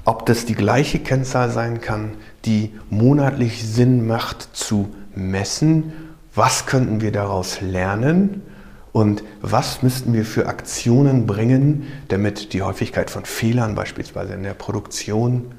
ob 0.04 0.26
das 0.26 0.44
die 0.44 0.56
gleiche 0.56 0.98
Kennzahl 0.98 1.50
sein 1.50 1.80
kann, 1.80 2.14
die 2.44 2.72
monatlich 2.90 3.62
Sinn 3.62 4.04
macht 4.04 4.48
zu 4.52 4.92
messen, 5.14 5.92
was 6.34 6.66
könnten 6.66 7.00
wir 7.00 7.12
daraus 7.12 7.60
lernen 7.60 8.42
und 8.90 9.22
was 9.42 9.84
müssten 9.84 10.12
wir 10.12 10.24
für 10.24 10.48
Aktionen 10.48 11.24
bringen, 11.24 11.86
damit 12.08 12.52
die 12.52 12.62
Häufigkeit 12.62 13.10
von 13.10 13.26
Fehlern 13.26 13.76
beispielsweise 13.76 14.34
in 14.34 14.42
der 14.42 14.54
Produktion 14.54 15.52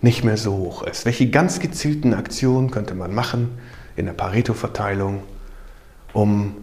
nicht 0.00 0.22
mehr 0.22 0.36
so 0.36 0.52
hoch 0.52 0.84
ist. 0.84 1.06
Welche 1.06 1.28
ganz 1.28 1.58
gezielten 1.58 2.14
Aktionen 2.14 2.70
könnte 2.70 2.94
man 2.94 3.12
machen 3.12 3.58
in 3.96 4.06
der 4.06 4.12
Pareto-Verteilung, 4.12 5.22
um 6.12 6.56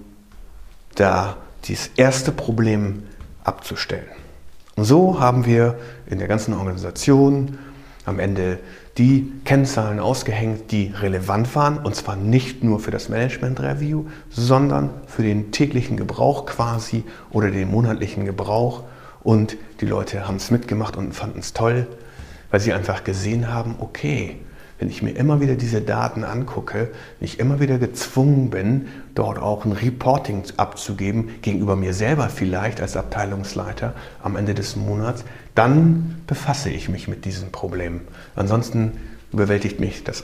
da 0.96 1.38
dieses 1.66 1.92
erste 1.96 2.32
Problem 2.32 3.04
abzustellen? 3.44 4.08
Und 4.76 4.86
so 4.86 5.20
haben 5.20 5.46
wir 5.46 5.78
in 6.08 6.20
der 6.20 6.28
ganzen 6.28 6.54
Organisation 6.54 7.58
am 8.06 8.20
Ende 8.20 8.60
die 8.98 9.32
Kennzahlen 9.46 10.00
ausgehängt, 10.00 10.72
die 10.72 10.94
relevant 11.00 11.56
waren, 11.56 11.78
und 11.78 11.96
zwar 11.96 12.16
nicht 12.16 12.64
nur 12.64 12.80
für 12.80 12.92
das 12.92 13.08
Management 13.08 13.62
Review, 13.62 14.06
sondern 14.30 14.90
für 15.08 15.24
den 15.24 15.52
täglichen 15.52 15.96
Gebrauch 15.96 16.46
quasi 16.46 17.04
oder 17.32 17.50
den 17.52 17.72
monatlichen 17.72 18.26
Gebrauch. 18.26 18.84
Und 19.24 19.58
die 19.80 19.86
Leute 19.86 20.28
haben 20.28 20.38
es 20.38 20.52
mitgemacht 20.52 20.98
und 20.98 21.14
fanden 21.14 21.40
es 21.40 21.54
toll, 21.54 21.88
weil 22.52 22.60
sie 22.60 22.74
einfach 22.74 23.04
gesehen 23.04 23.52
haben, 23.52 23.76
okay, 23.80 24.38
wenn 24.80 24.90
ich 24.90 25.02
mir 25.02 25.12
immer 25.12 25.42
wieder 25.42 25.56
diese 25.56 25.82
Daten 25.82 26.24
angucke, 26.24 26.90
ich 27.20 27.40
immer 27.40 27.60
wieder 27.60 27.78
gezwungen 27.78 28.50
bin, 28.50 28.88
dort 29.14 29.38
auch 29.38 29.66
ein 29.66 29.74
Reporting 29.74 30.44
abzugeben, 30.56 31.42
gegenüber 31.42 31.76
mir 31.76 31.94
selber 31.94 32.30
vielleicht 32.30 32.80
als 32.80 32.96
Abteilungsleiter 32.96 33.94
am 34.24 34.38
Ende 34.38 34.54
des 34.54 34.78
Monats, 34.78 35.26
dann 35.54 36.22
befasse 36.28 36.70
ich 36.70 36.88
mich 36.88 37.10
mit 37.10 37.26
diesen 37.26 37.52
Problemen. 37.52 38.02
Ansonsten 38.38 38.94
überwältigt 39.34 39.82
mich 39.82 40.06
das 40.06 40.24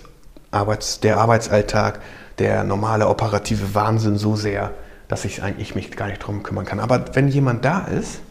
Arbeits-, 0.51 1.01
der 1.01 1.17
Arbeitsalltag, 1.17 1.99
der 2.39 2.63
normale 2.63 3.09
operative 3.09 3.75
Wahnsinn 3.75 4.17
so 4.17 4.37
sehr, 4.37 4.71
dass 5.09 5.25
ich 5.25 5.43
eigentlich 5.43 5.75
mich 5.75 5.91
gar 5.91 6.07
nicht 6.07 6.21
darum 6.21 6.43
kümmern 6.43 6.65
kann. 6.65 6.79
Aber 6.79 7.13
wenn 7.13 7.27
jemand 7.27 7.65
da 7.65 7.79
ist 7.79 8.21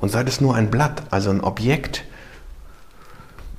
und 0.00 0.10
sei 0.10 0.22
es 0.22 0.42
nur 0.42 0.54
ein 0.54 0.70
Blatt, 0.70 1.04
also 1.10 1.30
ein 1.30 1.40
Objekt, 1.40 2.04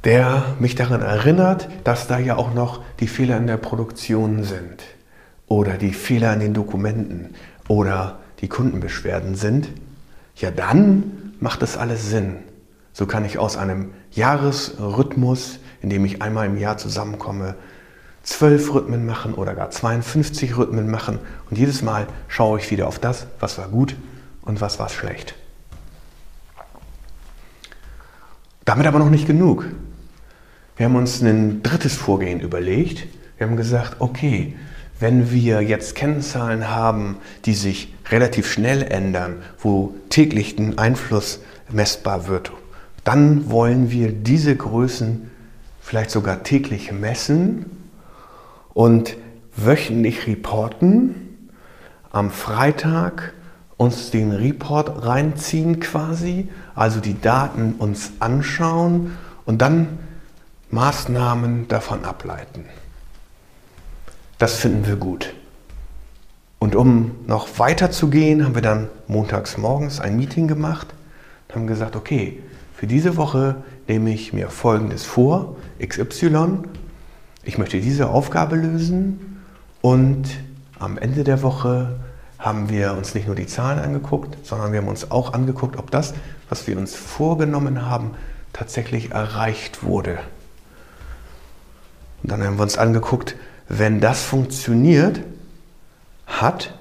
der 0.03 0.55
mich 0.59 0.75
daran 0.75 1.01
erinnert, 1.01 1.69
dass 1.83 2.07
da 2.07 2.19
ja 2.19 2.35
auch 2.37 2.53
noch 2.53 2.81
die 2.99 3.07
Fehler 3.07 3.37
in 3.37 3.47
der 3.47 3.57
Produktion 3.57 4.43
sind 4.43 4.83
oder 5.47 5.73
die 5.73 5.93
Fehler 5.93 6.33
in 6.33 6.39
den 6.39 6.53
Dokumenten 6.53 7.33
oder 7.67 8.19
die 8.41 8.47
Kundenbeschwerden 8.47 9.35
sind, 9.35 9.69
ja 10.35 10.51
dann 10.51 11.33
macht 11.39 11.61
das 11.61 11.77
alles 11.77 12.09
Sinn. 12.09 12.37
So 12.93 13.05
kann 13.05 13.25
ich 13.25 13.37
aus 13.37 13.57
einem 13.57 13.91
Jahresrhythmus, 14.11 15.59
in 15.81 15.89
dem 15.89 16.05
ich 16.05 16.21
einmal 16.21 16.47
im 16.47 16.57
Jahr 16.57 16.77
zusammenkomme, 16.77 17.55
zwölf 18.23 18.73
Rhythmen 18.73 19.05
machen 19.05 19.33
oder 19.33 19.55
gar 19.55 19.69
52 19.69 20.57
Rhythmen 20.57 20.91
machen 20.91 21.19
und 21.49 21.57
jedes 21.57 21.81
Mal 21.81 22.07
schaue 22.27 22.59
ich 22.59 22.69
wieder 22.71 22.87
auf 22.87 22.99
das, 22.99 23.27
was 23.39 23.57
war 23.57 23.69
gut 23.69 23.95
und 24.41 24.59
was 24.59 24.79
war 24.79 24.89
schlecht. 24.89 25.35
Damit 28.65 28.85
aber 28.85 28.99
noch 28.99 29.09
nicht 29.09 29.27
genug. 29.27 29.65
Wir 30.77 30.85
haben 30.85 30.95
uns 30.95 31.23
ein 31.23 31.63
drittes 31.63 31.95
Vorgehen 31.95 32.39
überlegt. 32.39 33.07
Wir 33.37 33.47
haben 33.47 33.57
gesagt, 33.57 33.95
okay, 33.97 34.55
wenn 34.99 35.31
wir 35.31 35.61
jetzt 35.61 35.95
Kennzahlen 35.95 36.69
haben, 36.69 37.17
die 37.45 37.55
sich 37.55 37.95
relativ 38.11 38.51
schnell 38.51 38.83
ändern, 38.83 39.37
wo 39.57 39.95
täglich 40.09 40.57
ein 40.59 40.77
Einfluss 40.77 41.39
messbar 41.71 42.27
wird, 42.27 42.51
dann 43.03 43.49
wollen 43.49 43.89
wir 43.89 44.11
diese 44.11 44.55
Größen 44.55 45.31
vielleicht 45.81 46.11
sogar 46.11 46.43
täglich 46.43 46.91
messen 46.91 47.65
und 48.75 49.17
wöchentlich 49.55 50.27
reporten. 50.27 51.49
Am 52.11 52.29
Freitag 52.29 53.33
uns 53.77 54.11
den 54.11 54.31
Report 54.31 55.07
reinziehen 55.07 55.79
quasi, 55.79 56.49
also 56.75 56.99
die 56.99 57.19
Daten 57.19 57.73
uns 57.79 58.11
anschauen 58.19 59.17
und 59.45 59.63
dann 59.63 59.97
Maßnahmen 60.71 61.67
davon 61.67 62.03
ableiten. 62.03 62.65
Das 64.37 64.55
finden 64.55 64.85
wir 64.85 64.97
gut. 64.97 65.33
Und 66.59 66.75
um 66.75 67.11
noch 67.25 67.59
weiter 67.59 67.91
zu 67.91 68.09
gehen, 68.09 68.43
haben 68.43 68.55
wir 68.55 68.61
dann 68.61 68.89
montags 69.07 69.57
morgens 69.57 69.99
ein 69.99 70.17
Meeting 70.17 70.47
gemacht 70.47 70.87
und 71.47 71.55
haben 71.55 71.67
gesagt, 71.67 71.95
okay, 71.95 72.41
für 72.75 72.87
diese 72.87 73.15
Woche 73.15 73.55
nehme 73.87 74.11
ich 74.11 74.33
mir 74.33 74.49
Folgendes 74.49 75.05
vor, 75.05 75.55
XY. 75.79 76.59
Ich 77.43 77.57
möchte 77.57 77.79
diese 77.79 78.09
Aufgabe 78.09 78.55
lösen 78.55 79.41
und 79.81 80.25
am 80.79 80.97
Ende 80.97 81.23
der 81.23 81.41
Woche 81.41 81.99
haben 82.37 82.69
wir 82.69 82.93
uns 82.93 83.15
nicht 83.15 83.25
nur 83.25 83.35
die 83.35 83.47
Zahlen 83.47 83.79
angeguckt, 83.79 84.37
sondern 84.45 84.71
wir 84.71 84.81
haben 84.81 84.87
uns 84.87 85.09
auch 85.09 85.33
angeguckt, 85.33 85.77
ob 85.77 85.89
das, 85.89 86.13
was 86.49 86.67
wir 86.67 86.77
uns 86.77 86.95
vorgenommen 86.95 87.85
haben, 87.85 88.11
tatsächlich 88.53 89.11
erreicht 89.11 89.83
wurde. 89.83 90.19
Und 92.23 92.31
dann 92.31 92.43
haben 92.43 92.57
wir 92.57 92.63
uns 92.63 92.77
angeguckt, 92.77 93.35
wenn 93.69 93.99
das 93.99 94.23
funktioniert 94.23 95.21
hat, 96.25 96.73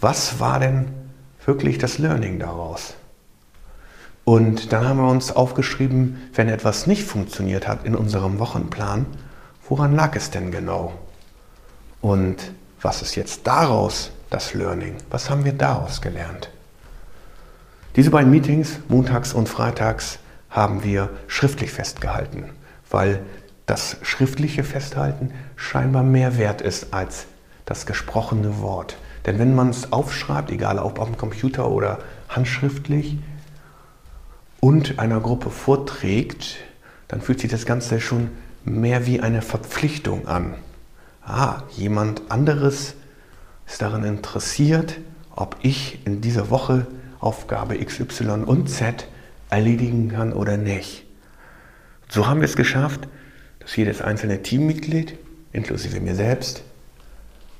was 0.00 0.38
war 0.38 0.60
denn 0.60 0.88
wirklich 1.44 1.78
das 1.78 1.98
Learning 1.98 2.38
daraus? 2.38 2.94
Und 4.24 4.72
dann 4.72 4.86
haben 4.86 4.98
wir 4.98 5.08
uns 5.08 5.32
aufgeschrieben, 5.32 6.18
wenn 6.34 6.48
etwas 6.48 6.86
nicht 6.86 7.04
funktioniert 7.04 7.66
hat 7.66 7.84
in 7.84 7.96
unserem 7.96 8.38
Wochenplan, 8.38 9.06
woran 9.68 9.94
lag 9.94 10.14
es 10.16 10.30
denn 10.30 10.50
genau? 10.50 10.92
Und 12.00 12.52
was 12.80 13.02
ist 13.02 13.14
jetzt 13.14 13.46
daraus 13.46 14.10
das 14.30 14.54
Learning? 14.54 14.96
Was 15.10 15.30
haben 15.30 15.44
wir 15.44 15.54
daraus 15.54 16.00
gelernt? 16.00 16.50
Diese 17.96 18.10
beiden 18.10 18.30
Meetings, 18.30 18.78
montags 18.88 19.32
und 19.32 19.48
freitags, 19.48 20.18
haben 20.50 20.84
wir 20.84 21.10
schriftlich 21.26 21.72
festgehalten, 21.72 22.50
weil 22.90 23.22
das 23.68 23.98
schriftliche 24.02 24.64
Festhalten 24.64 25.30
scheinbar 25.54 26.02
mehr 26.02 26.38
wert 26.38 26.62
ist 26.62 26.92
als 26.92 27.26
das 27.66 27.86
gesprochene 27.86 28.60
Wort. 28.60 28.96
Denn 29.26 29.38
wenn 29.38 29.54
man 29.54 29.68
es 29.68 29.92
aufschreibt, 29.92 30.50
egal 30.50 30.78
ob 30.78 31.00
am 31.00 31.16
Computer 31.16 31.70
oder 31.70 31.98
handschriftlich, 32.28 33.18
und 34.60 34.98
einer 34.98 35.20
Gruppe 35.20 35.50
vorträgt, 35.50 36.56
dann 37.06 37.20
fühlt 37.20 37.40
sich 37.40 37.50
das 37.50 37.66
Ganze 37.66 38.00
schon 38.00 38.30
mehr 38.64 39.06
wie 39.06 39.20
eine 39.20 39.42
Verpflichtung 39.42 40.26
an. 40.26 40.54
Ah, 41.24 41.62
jemand 41.70 42.22
anderes 42.30 42.94
ist 43.66 43.82
daran 43.82 44.04
interessiert, 44.04 44.98
ob 45.36 45.56
ich 45.62 46.04
in 46.06 46.20
dieser 46.20 46.50
Woche 46.50 46.86
Aufgabe 47.20 47.76
XY 47.76 48.44
und 48.46 48.68
Z 48.68 49.06
erledigen 49.50 50.08
kann 50.08 50.32
oder 50.32 50.56
nicht. 50.56 51.04
So 52.08 52.26
haben 52.26 52.40
wir 52.40 52.46
es 52.46 52.56
geschafft, 52.56 53.08
dass 53.68 53.76
jedes 53.76 54.00
einzelne 54.00 54.42
Teammitglied, 54.42 55.18
inklusive 55.52 56.00
mir 56.00 56.14
selbst, 56.14 56.62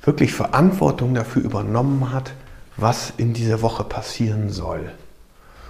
wirklich 0.02 0.32
Verantwortung 0.32 1.12
dafür 1.12 1.42
übernommen 1.42 2.14
hat, 2.14 2.32
was 2.78 3.12
in 3.18 3.34
dieser 3.34 3.60
Woche 3.60 3.84
passieren 3.84 4.48
soll. 4.48 4.90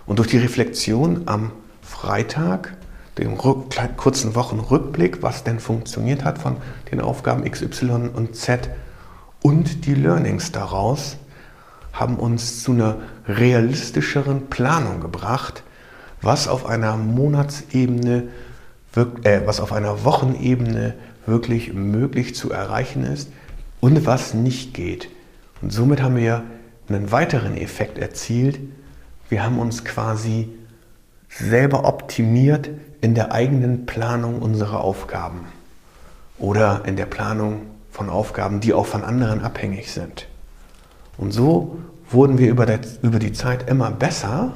Und 0.07 0.21
durch 0.21 0.29
die 0.29 0.39
Reflexion 0.39 1.23
am 1.27 1.51
Freitag 1.83 2.77
dem 3.19 3.37
kurzen 3.37 4.37
Wochenrückblick, 4.37 5.25
was 5.25 5.43
denn 5.43 5.59
funktioniert 5.59 6.23
hat 6.23 6.39
von 6.39 6.59
den 6.93 7.01
Aufgaben 7.01 7.45
X, 7.45 7.63
Y 7.63 8.09
und 8.09 8.37
Z 8.37 8.71
und 9.43 9.87
die 9.87 9.95
Learnings 9.95 10.53
daraus 10.53 11.17
haben 11.93 12.15
uns 12.15 12.63
zu 12.63 12.71
einer 12.71 12.99
realistischeren 13.27 14.47
Planung 14.47 15.01
gebracht, 15.01 15.65
was 16.23 16.47
auf 16.47 16.65
einer 16.65 16.97
Monatsebene, 16.97 18.29
äh, 18.97 19.41
was 19.45 19.61
auf 19.61 19.73
einer 19.73 20.05
Wochenebene 20.05 20.95
wirklich 21.27 21.73
möglich 21.75 22.35
zu 22.35 22.51
erreichen 22.51 23.05
ist 23.05 23.31
und 23.81 24.07
was 24.07 24.35
nicht 24.35 24.75
geht. 24.75 25.09
Und 25.61 25.73
somit 25.73 26.03
haben 26.03 26.17
wir 26.17 26.45
einen 26.89 27.13
weiteren 27.13 27.57
Effekt 27.57 27.99
erzielt. 27.99 28.59
Wir 29.29 29.45
haben 29.45 29.59
uns 29.59 29.85
quasi 29.85 30.49
selber 31.29 31.85
optimiert 31.85 32.71
in 33.01 33.15
der 33.15 33.33
eigenen 33.33 33.87
Planung 33.87 34.41
unserer 34.41 34.81
Aufgaben 34.81 35.47
oder 36.39 36.83
in 36.87 36.97
der 36.97 37.07
Planung 37.07 37.63
von 37.91 38.09
Aufgaben, 38.09 38.61
die 38.61 38.73
auch 38.73 38.87
von 38.87 39.05
anderen 39.05 39.43
abhängig 39.43 39.93
sind. 39.93 40.27
Und 41.17 41.33
so 41.33 41.79
wurden 42.11 42.39
wir 42.39 42.49
über, 42.49 42.65
der, 42.65 42.81
über 43.03 43.19
die 43.19 43.33
Zeit 43.33 43.69
immer 43.69 43.91
besser 43.91 44.53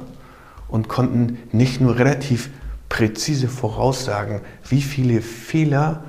und 0.67 0.87
konnten 0.87 1.37
nicht 1.51 1.81
nur 1.81 1.97
relativ 1.97 2.49
präzise 2.93 3.47
voraussagen, 3.47 4.41
wie 4.69 4.83
viele 4.83 5.23
Fehler 5.23 6.03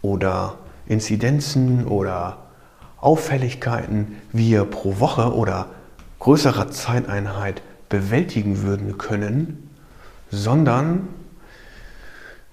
oder 0.00 0.54
Inzidenzen 0.86 1.84
oder 1.84 2.38
Auffälligkeiten 2.98 4.16
wir 4.32 4.64
pro 4.64 5.00
Woche 5.00 5.34
oder 5.34 5.66
größerer 6.18 6.70
Zeiteinheit 6.70 7.60
bewältigen 7.90 8.62
würden 8.62 8.96
können, 8.96 9.68
sondern 10.30 11.08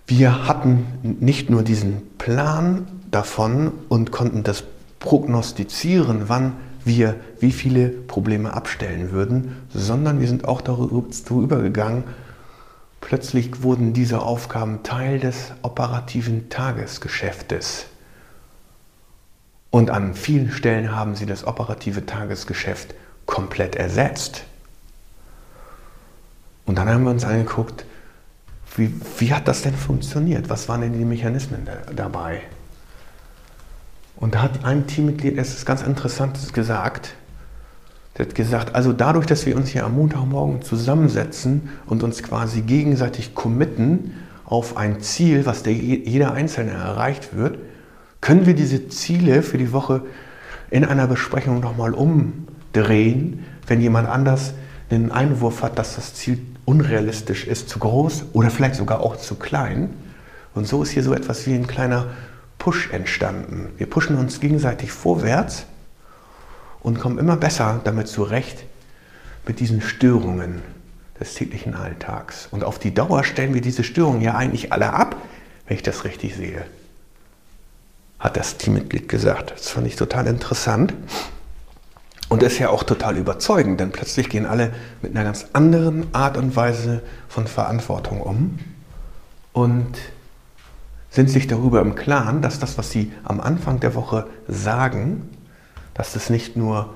wir 0.05 0.45
hatten 0.45 0.85
nicht 1.21 1.49
nur 1.49 1.63
diesen 1.63 2.17
Plan 2.17 2.87
davon 3.09 3.71
und 3.87 4.11
konnten 4.11 4.43
das 4.43 4.65
prognostizieren, 4.99 6.23
wann 6.27 6.57
wir 6.83 7.15
wie 7.39 7.53
viele 7.53 7.87
Probleme 7.87 8.53
abstellen 8.53 9.13
würden, 9.13 9.55
sondern 9.73 10.19
wir 10.19 10.27
sind 10.27 10.45
auch 10.45 10.59
dazu 10.59 11.41
übergegangen, 11.41 12.03
plötzlich 13.01 13.63
wurden 13.63 13.93
diese 13.93 14.21
Aufgaben 14.21 14.83
Teil 14.83 15.19
des 15.19 15.51
operativen 15.61 16.49
Tagesgeschäftes. 16.49 17.85
Und 19.71 19.89
an 19.89 20.15
vielen 20.15 20.51
Stellen 20.51 20.95
haben 20.95 21.15
sie 21.15 21.25
das 21.25 21.45
operative 21.45 22.05
Tagesgeschäft 22.05 22.95
komplett 23.25 23.75
ersetzt. 23.75 24.43
Und 26.65 26.77
dann 26.77 26.89
haben 26.89 27.03
wir 27.03 27.11
uns 27.11 27.23
angeguckt, 27.23 27.85
wie, 28.75 28.93
wie 29.17 29.33
hat 29.33 29.47
das 29.47 29.61
denn 29.61 29.75
funktioniert? 29.75 30.49
Was 30.49 30.69
waren 30.69 30.81
denn 30.81 30.93
die 30.93 31.05
Mechanismen 31.05 31.65
da, 31.65 31.91
dabei? 31.93 32.41
Und 34.15 34.35
da 34.35 34.41
hat 34.41 34.65
ein 34.65 34.85
Teammitglied 34.85 35.37
etwas 35.37 35.65
ganz 35.65 35.81
Interessantes 35.81 36.53
gesagt. 36.53 37.13
Der 38.17 38.25
hat 38.25 38.35
gesagt, 38.35 38.75
also 38.75 38.91
dadurch, 38.91 39.25
dass 39.25 39.45
wir 39.45 39.55
uns 39.55 39.69
hier 39.69 39.85
am 39.85 39.95
Montagmorgen 39.95 40.61
zusammensetzen 40.61 41.69
und 41.85 42.03
uns 42.03 42.23
quasi 42.23 42.61
gegenseitig 42.61 43.35
committen 43.35 44.13
auf 44.45 44.77
ein 44.77 44.99
Ziel, 45.01 45.45
was 45.45 45.63
der, 45.63 45.73
jeder 45.73 46.33
Einzelne 46.33 46.71
erreicht 46.71 47.35
wird, 47.35 47.59
können 48.21 48.45
wir 48.45 48.55
diese 48.55 48.89
Ziele 48.89 49.43
für 49.43 49.57
die 49.57 49.71
Woche 49.71 50.01
in 50.69 50.83
einer 50.83 51.07
Besprechung 51.07 51.59
nochmal 51.59 51.93
umdrehen, 51.93 53.45
wenn 53.67 53.79
jemand 53.79 54.09
anders 54.09 54.53
den 54.91 55.11
Einwurf 55.11 55.61
hat, 55.61 55.77
dass 55.77 55.95
das 55.95 56.15
Ziel 56.15 56.39
unrealistisch 56.65 57.47
ist, 57.47 57.69
zu 57.69 57.79
groß 57.79 58.25
oder 58.33 58.49
vielleicht 58.49 58.75
sogar 58.75 59.01
auch 59.01 59.15
zu 59.15 59.35
klein. 59.35 59.91
Und 60.53 60.67
so 60.67 60.83
ist 60.83 60.91
hier 60.91 61.03
so 61.03 61.13
etwas 61.13 61.45
wie 61.47 61.53
ein 61.53 61.67
kleiner 61.67 62.07
Push 62.57 62.91
entstanden. 62.91 63.69
Wir 63.77 63.87
pushen 63.87 64.17
uns 64.17 64.39
gegenseitig 64.39 64.91
vorwärts 64.91 65.65
und 66.81 66.99
kommen 66.99 67.17
immer 67.17 67.37
besser 67.37 67.81
damit 67.83 68.07
zurecht 68.07 68.63
mit 69.45 69.59
diesen 69.59 69.81
Störungen 69.81 70.61
des 71.19 71.33
täglichen 71.33 71.73
Alltags. 71.73 72.47
Und 72.51 72.63
auf 72.63 72.79
die 72.79 72.93
Dauer 72.93 73.23
stellen 73.23 73.53
wir 73.53 73.61
diese 73.61 73.83
Störungen 73.83 74.21
ja 74.21 74.35
eigentlich 74.35 74.71
alle 74.71 74.93
ab, 74.93 75.17
wenn 75.67 75.75
ich 75.75 75.83
das 75.83 76.03
richtig 76.03 76.35
sehe, 76.35 76.65
hat 78.19 78.37
das 78.37 78.57
Teammitglied 78.57 79.07
gesagt. 79.07 79.51
Das 79.51 79.69
fand 79.69 79.87
ich 79.87 79.95
total 79.95 80.27
interessant. 80.27 80.93
Und 82.27 82.43
ist 82.43 82.59
ja 82.59 82.69
auch 82.69 82.83
total 82.83 83.17
überzeugend, 83.17 83.79
denn 83.79 83.91
plötzlich 83.91 84.29
gehen 84.29 84.45
alle 84.45 84.71
mit 85.01 85.15
einer 85.15 85.23
ganz 85.23 85.47
anderen 85.53 86.13
Art 86.13 86.37
und 86.37 86.55
Weise 86.55 87.01
von 87.27 87.47
Verantwortung 87.47 88.21
um. 88.21 88.59
Und 89.51 89.97
sind 91.09 91.29
sich 91.29 91.47
darüber 91.47 91.81
im 91.81 91.95
Klaren, 91.95 92.43
dass 92.43 92.59
das, 92.59 92.77
was 92.77 92.91
sie 92.91 93.11
am 93.23 93.41
Anfang 93.41 93.79
der 93.79 93.95
Woche 93.95 94.27
sagen, 94.47 95.27
dass 95.99 96.13
das 96.13 96.29
nicht 96.29 96.55
nur 96.55 96.93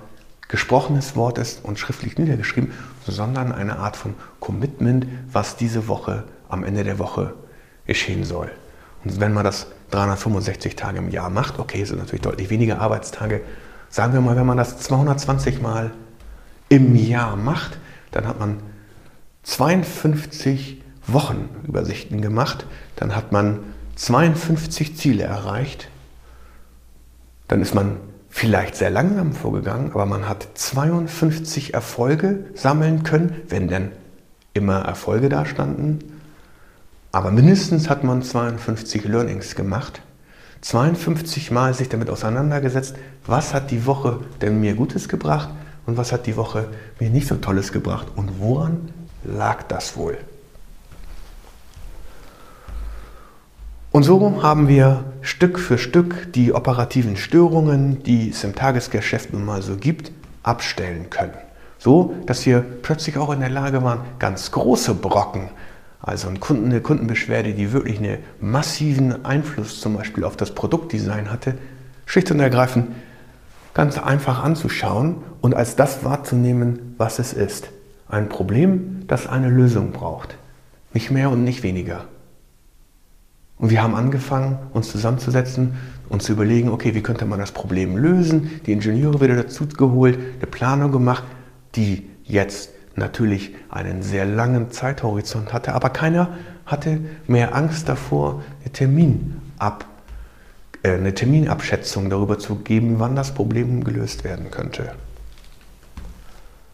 gesprochenes 0.48 1.18
Wort 1.18 1.38
ist 1.38 1.66
und 1.66 1.78
schriftlich 1.78 2.18
niedergeschrieben, 2.18 2.72
sondern 3.06 3.52
eine 3.52 3.80
Art 3.80 3.98
von 3.98 4.14
Commitment, 4.40 5.08
was 5.30 5.58
diese 5.58 5.90
Woche 5.90 6.24
am 6.48 6.64
Ende 6.64 6.86
der 6.86 7.00
Woche 7.00 7.34
geschehen 7.86 8.24
soll. 8.24 8.50
Und 9.04 9.20
wenn 9.20 9.34
man 9.34 9.44
das 9.44 9.68
365 9.92 10.78
Tage 10.78 11.00
im 11.00 11.10
Jahr 11.10 11.30
macht, 11.30 11.60
okay, 11.60 11.84
sind 11.84 11.98
natürlich 11.98 12.22
deutlich 12.22 12.50
weniger 12.50 12.80
Arbeitstage, 12.80 13.42
sagen 13.90 14.14
wir 14.14 14.22
mal, 14.22 14.38
wenn 14.38 14.46
man 14.46 14.56
das 14.56 14.78
220 14.78 15.62
Mal 15.62 15.92
im 16.70 16.96
Jahr 16.96 17.36
macht, 17.36 17.80
dann 18.12 18.26
hat 18.26 18.40
man 18.40 18.60
52 19.44 20.82
Wochenübersichten 21.08 22.22
gemacht, 22.22 22.66
dann 22.96 23.18
hat 23.18 23.34
man 23.34 23.60
52 23.98 24.96
Ziele 24.96 25.26
erreicht, 25.26 25.90
dann 27.50 27.62
ist 27.62 27.76
man 27.76 27.98
vielleicht 28.34 28.76
sehr 28.76 28.90
langsam 28.90 29.32
vorgegangen, 29.32 29.92
aber 29.94 30.08
man 30.08 30.28
hat 30.28 30.48
52 30.56 31.76
Erfolge 31.76 32.46
sammeln 32.56 33.04
können, 33.04 33.36
wenn 33.48 33.68
denn 33.68 33.92
immer 34.56 34.80
Erfolge 34.82 35.30
da 35.30 35.46
standen. 35.46 36.00
Aber 37.12 37.30
mindestens 37.30 37.90
hat 37.90 38.04
man 38.04 38.24
52 38.24 39.06
Learnings 39.06 39.54
gemacht, 39.54 40.02
52 40.62 41.52
Mal 41.52 41.76
sich 41.76 41.90
damit 41.90 42.10
auseinandergesetzt, 42.10 42.96
was 43.28 43.54
hat 43.54 43.70
die 43.70 43.86
Woche 43.86 44.22
denn 44.42 44.60
mir 44.60 44.74
Gutes 44.74 45.08
gebracht 45.08 45.50
und 45.86 45.98
was 45.98 46.12
hat 46.12 46.26
die 46.26 46.36
Woche 46.36 46.70
mir 47.00 47.12
nicht 47.12 47.28
so 47.28 47.36
Tolles 47.36 47.72
gebracht 47.72 48.08
und 48.16 48.40
woran 48.40 48.90
lag 49.24 49.62
das 49.64 49.96
wohl? 49.96 50.18
Und 53.94 54.02
so 54.02 54.42
haben 54.42 54.68
wir 54.68 55.04
Stück 55.22 55.60
für 55.60 55.78
Stück 55.78 56.34
die 56.34 56.52
operativen 56.52 57.16
Störungen, 57.16 58.02
die 58.02 58.32
es 58.32 58.44
im 58.44 58.56
Tagesgeschäft 58.56 59.32
nun 59.34 59.46
mal 59.46 59.62
so 59.62 59.76
gibt, 59.76 60.12
abstellen 60.42 61.12
können. 61.12 61.38
So, 61.78 62.16
dass 62.26 62.44
wir 62.48 62.66
plötzlich 62.82 63.20
auch 63.20 63.32
in 63.32 63.40
der 63.42 63.52
Lage 63.52 63.84
waren, 63.84 64.00
ganz 64.18 64.50
große 64.50 64.96
Brocken, 64.96 65.50
also 66.02 66.28
eine 66.28 66.82
Kundenbeschwerde, 66.82 67.54
die 67.54 67.72
wirklich 67.72 68.00
einen 68.00 68.18
massiven 68.42 69.24
Einfluss 69.26 69.80
zum 69.80 69.96
Beispiel 69.96 70.24
auf 70.24 70.38
das 70.38 70.56
Produktdesign 70.56 71.30
hatte, 71.30 71.54
schlicht 72.08 72.32
und 72.32 72.40
ergreifend 72.40 72.88
ganz 73.76 74.00
einfach 74.00 74.44
anzuschauen 74.44 75.18
und 75.42 75.54
als 75.54 75.76
das 75.76 76.04
wahrzunehmen, 76.04 76.96
was 76.98 77.20
es 77.20 77.32
ist. 77.32 77.70
Ein 78.10 78.28
Problem, 78.28 79.04
das 79.08 79.28
eine 79.28 79.50
Lösung 79.50 79.92
braucht. 79.92 80.36
Nicht 80.94 81.12
mehr 81.12 81.30
und 81.30 81.44
nicht 81.44 81.62
weniger. 81.62 82.06
Und 83.58 83.70
wir 83.70 83.82
haben 83.82 83.96
angefangen, 83.96 84.58
uns 84.74 84.92
zusammenzusetzen 84.92 85.76
und 86.10 86.22
zu 86.22 86.34
überlegen, 86.34 86.70
okay, 86.70 86.96
wie 86.96 87.02
könnte 87.02 87.26
man 87.26 87.40
das 87.40 87.52
Problem 87.52 87.98
lösen? 87.98 88.62
Die 88.66 88.72
Ingenieure 88.72 89.22
wieder 89.22 89.36
dazu 89.36 89.68
geholt, 89.68 90.18
eine 90.38 90.48
Planung 90.48 90.92
gemacht, 90.92 91.24
die 91.76 92.10
jetzt 92.24 92.72
natürlich 92.96 93.56
einen 93.70 94.04
sehr 94.04 94.26
langen 94.26 94.72
Zeithorizont 94.72 95.54
hatte, 95.54 95.74
aber 95.74 95.90
keiner 95.90 96.30
hatte 96.66 97.00
mehr 97.28 97.56
Angst 97.56 97.90
davor, 97.90 98.44
eine, 98.62 98.72
Terminab, 98.72 99.86
äh, 100.84 100.92
eine 100.92 101.14
Terminabschätzung 101.14 102.10
darüber 102.10 102.38
zu 102.40 102.56
geben, 102.56 102.96
wann 103.00 103.16
das 103.16 103.34
Problem 103.34 103.84
gelöst 103.84 104.24
werden 104.24 104.52
könnte. 104.52 104.92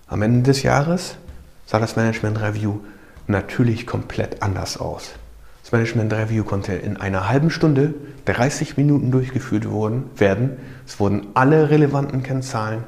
Am 0.08 0.22
Ende 0.22 0.44
des 0.44 0.64
Jahres 0.64 1.18
sah 1.66 1.80
das 1.80 1.96
Management 1.96 2.42
Review 2.42 2.80
natürlich 3.28 3.86
komplett 3.86 4.42
anders 4.42 4.78
aus. 4.78 5.12
Das 5.62 5.72
Management 5.72 6.14
Review 6.14 6.44
konnte 6.44 6.74
in 6.74 6.98
einer 6.98 7.30
halben 7.30 7.52
Stunde 7.52 7.94
30 8.26 8.78
Minuten 8.78 9.12
durchgeführt 9.12 9.70
worden, 9.70 10.06
werden. 10.16 10.58
Es 10.88 11.00
wurden 11.00 11.28
alle 11.34 11.70
relevanten 11.70 12.24
Kennzahlen 12.24 12.84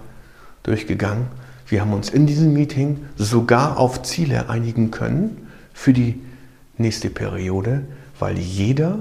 durchgegangen. 0.64 1.28
Wir 1.68 1.82
haben 1.82 1.94
uns 1.94 2.10
in 2.10 2.26
diesem 2.26 2.54
Meeting 2.54 3.06
sogar 3.16 3.78
auf 3.78 4.02
Ziele 4.04 4.50
einigen 4.50 4.92
können 4.92 5.48
für 5.74 5.94
die 5.94 6.22
nächste 6.78 7.10
Periode, 7.10 7.84
weil 8.20 8.38
jeder 8.38 9.00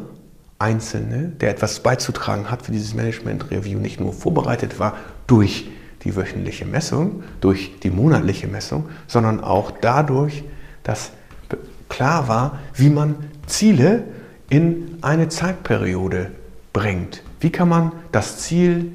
Einzelne, 0.58 1.32
der 1.40 1.50
etwas 1.50 1.80
beizutragen 1.80 2.50
hat 2.50 2.62
für 2.62 2.72
dieses 2.72 2.94
Management 2.94 3.50
Review, 3.50 3.78
nicht 3.78 3.98
nur 3.98 4.12
vorbereitet 4.12 4.78
war 4.78 4.96
durch 5.26 5.70
die 6.04 6.14
wöchentliche 6.16 6.66
Messung, 6.66 7.22
durch 7.40 7.80
die 7.80 7.90
monatliche 7.90 8.46
Messung, 8.46 8.88
sondern 9.06 9.40
auch 9.42 9.70
dadurch, 9.80 10.44
dass 10.82 11.12
klar 11.90 12.28
war, 12.28 12.58
wie 12.74 12.88
man 12.88 13.16
Ziele 13.46 14.04
in 14.48 14.96
eine 15.02 15.28
Zeitperiode 15.28 16.30
bringt. 16.72 17.22
Wie 17.40 17.50
kann 17.50 17.68
man 17.68 17.92
das 18.12 18.38
Ziel, 18.38 18.92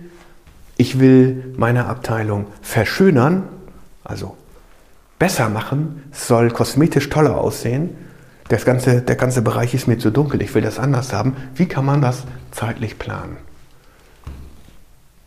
ich 0.78 1.00
will 1.00 1.54
meine 1.58 1.86
Abteilung 1.86 2.48
verschönern, 2.62 3.44
also 4.04 4.36
besser 5.20 5.50
machen, 5.50 6.04
soll 6.12 6.50
kosmetisch 6.50 7.10
toller 7.10 7.38
aussehen, 7.38 7.92
das 8.48 8.64
ganze, 8.64 9.02
der 9.02 9.16
ganze 9.16 9.42
Bereich 9.42 9.74
ist 9.74 9.88
mir 9.88 9.98
zu 9.98 10.12
dunkel, 10.12 10.42
ich 10.42 10.54
will 10.54 10.62
das 10.62 10.78
anders 10.78 11.14
haben. 11.14 11.36
Wie 11.56 11.68
kann 11.68 11.84
man 11.84 12.02
das 12.02 12.24
zeitlich 12.52 13.00
planen? 13.00 13.38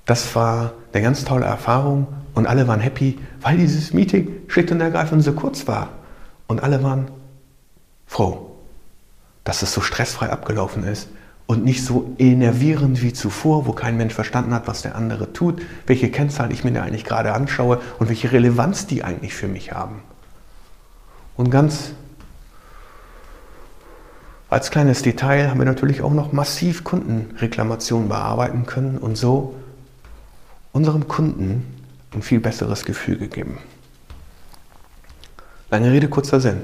Das 0.07 0.35
war 0.37 0.73
eine 0.93 1.03
ganz 1.03 1.25
tolle 1.25 1.45
Erfahrung 1.45 2.07
und 2.35 2.47
alle 2.47 2.69
waren 2.69 2.81
happy, 2.81 3.19
weil 3.41 3.57
dieses 3.57 3.93
Meeting 3.93 4.29
schlicht 4.47 4.71
und 4.71 4.81
ergreifend 4.81 5.25
so 5.25 5.33
kurz 5.33 5.67
war. 5.67 5.91
Und 6.47 6.63
alle 6.63 6.83
waren 6.83 7.09
froh, 8.09 8.57
dass 9.45 9.63
es 9.63 9.73
so 9.73 9.81
stressfrei 9.81 10.31
abgelaufen 10.31 10.83
ist 10.83 11.09
und 11.47 11.65
nicht 11.65 11.85
so 11.85 12.15
enervierend 12.19 13.01
wie 13.03 13.13
zuvor, 13.13 13.67
wo 13.67 13.73
kein 13.73 13.97
Mensch 13.97 14.15
verstanden 14.15 14.53
hat, 14.53 14.67
was 14.67 14.83
der 14.83 14.97
andere 14.97 15.33
tut, 15.33 15.63
welche 15.87 16.11
Kennzahlen 16.11 16.51
ich 16.51 16.65
mir 16.65 16.73
da 16.73 16.83
eigentlich 16.83 17.05
gerade 17.05 17.33
anschaue 17.33 17.81
und 17.99 18.09
welche 18.09 18.33
Relevanz 18.33 18.87
die 18.87 19.05
eigentlich 19.05 19.35
für 19.35 19.47
mich 19.47 19.73
haben. 19.73 20.03
Und 21.37 21.51
ganz 21.51 21.93
als 24.51 24.71
kleines 24.71 25.03
Detail 25.03 25.51
haben 25.51 25.59
wir 25.59 25.67
natürlich 25.67 26.03
auch 26.03 26.13
noch 26.13 26.33
massiv 26.33 26.83
Kundenreklamationen 26.83 28.09
bearbeiten 28.09 28.65
können 28.67 28.99
und 28.99 29.17
so 29.17 29.55
unserem 30.73 31.07
Kunden 31.07 31.65
ein 32.15 32.23
viel 32.23 32.41
besseres 32.41 32.85
Gefühl 32.85 33.19
gegeben. 33.19 33.59
Lange 35.71 35.93
Rede, 35.93 36.09
kurzer 36.09 36.41
Sinn. 36.41 36.63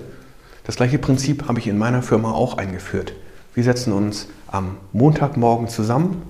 Das 0.65 0.77
gleiche 0.77 0.99
Prinzip 0.99 1.47
habe 1.47 1.59
ich 1.59 1.67
in 1.67 1.79
meiner 1.79 2.03
Firma 2.03 2.33
auch 2.33 2.57
eingeführt. 2.57 3.13
Wir 3.55 3.65
setzen 3.65 3.93
uns 3.93 4.29
am 4.49 4.79
Montagmorgen 4.93 5.69
zusammen 5.69 6.23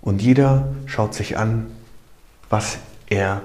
und 0.00 0.22
jeder 0.22 0.68
schaut 0.86 1.14
sich 1.14 1.36
an, 1.36 1.66
was 2.48 2.78
er 3.08 3.42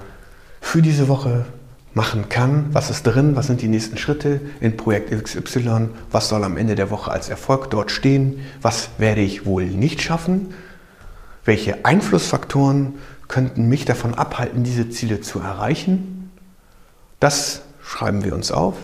für 0.62 0.82
diese 0.82 1.08
Woche 1.08 1.46
machen 1.94 2.30
kann, 2.30 2.68
was 2.72 2.90
ist 2.90 3.04
drin, 3.04 3.36
was 3.36 3.48
sind 3.48 3.62
die 3.62 3.68
nächsten 3.68 3.98
Schritte 3.98 4.40
in 4.62 4.78
Projekt 4.78 5.12
XY, 5.12 5.90
was 6.12 6.30
soll 6.30 6.44
am 6.44 6.56
Ende 6.58 6.76
der 6.76 6.92
Woche 6.92 7.12
als 7.12 7.30
Erfolg 7.30 7.70
dort 7.70 7.92
stehen, 7.92 8.40
was 8.62 8.90
werde 8.98 9.22
ich 9.22 9.46
wohl 9.46 9.66
nicht 9.66 10.02
schaffen, 10.02 10.54
welche 11.46 11.86
Einflussfaktoren 11.86 12.96
könnten 13.28 13.68
mich 13.68 13.86
davon 13.86 14.14
abhalten, 14.16 14.64
diese 14.64 14.90
Ziele 14.90 15.22
zu 15.22 15.40
erreichen. 15.40 16.32
Das 17.20 17.62
schreiben 17.84 18.24
wir 18.24 18.34
uns 18.34 18.52
auf, 18.52 18.76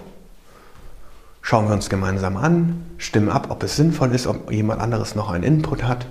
schauen 1.46 1.68
wir 1.68 1.76
uns 1.76 1.90
gemeinsam 1.90 2.38
an, 2.38 2.84
stimmen 2.98 3.30
ab, 3.30 3.48
ob 3.52 3.62
es 3.62 3.76
sinnvoll 3.76 4.16
ist, 4.16 4.26
ob 4.26 4.52
jemand 4.52 4.82
anderes 4.82 5.14
noch 5.14 5.30
einen 5.30 5.44
Input 5.44 5.84
hat 5.84 6.08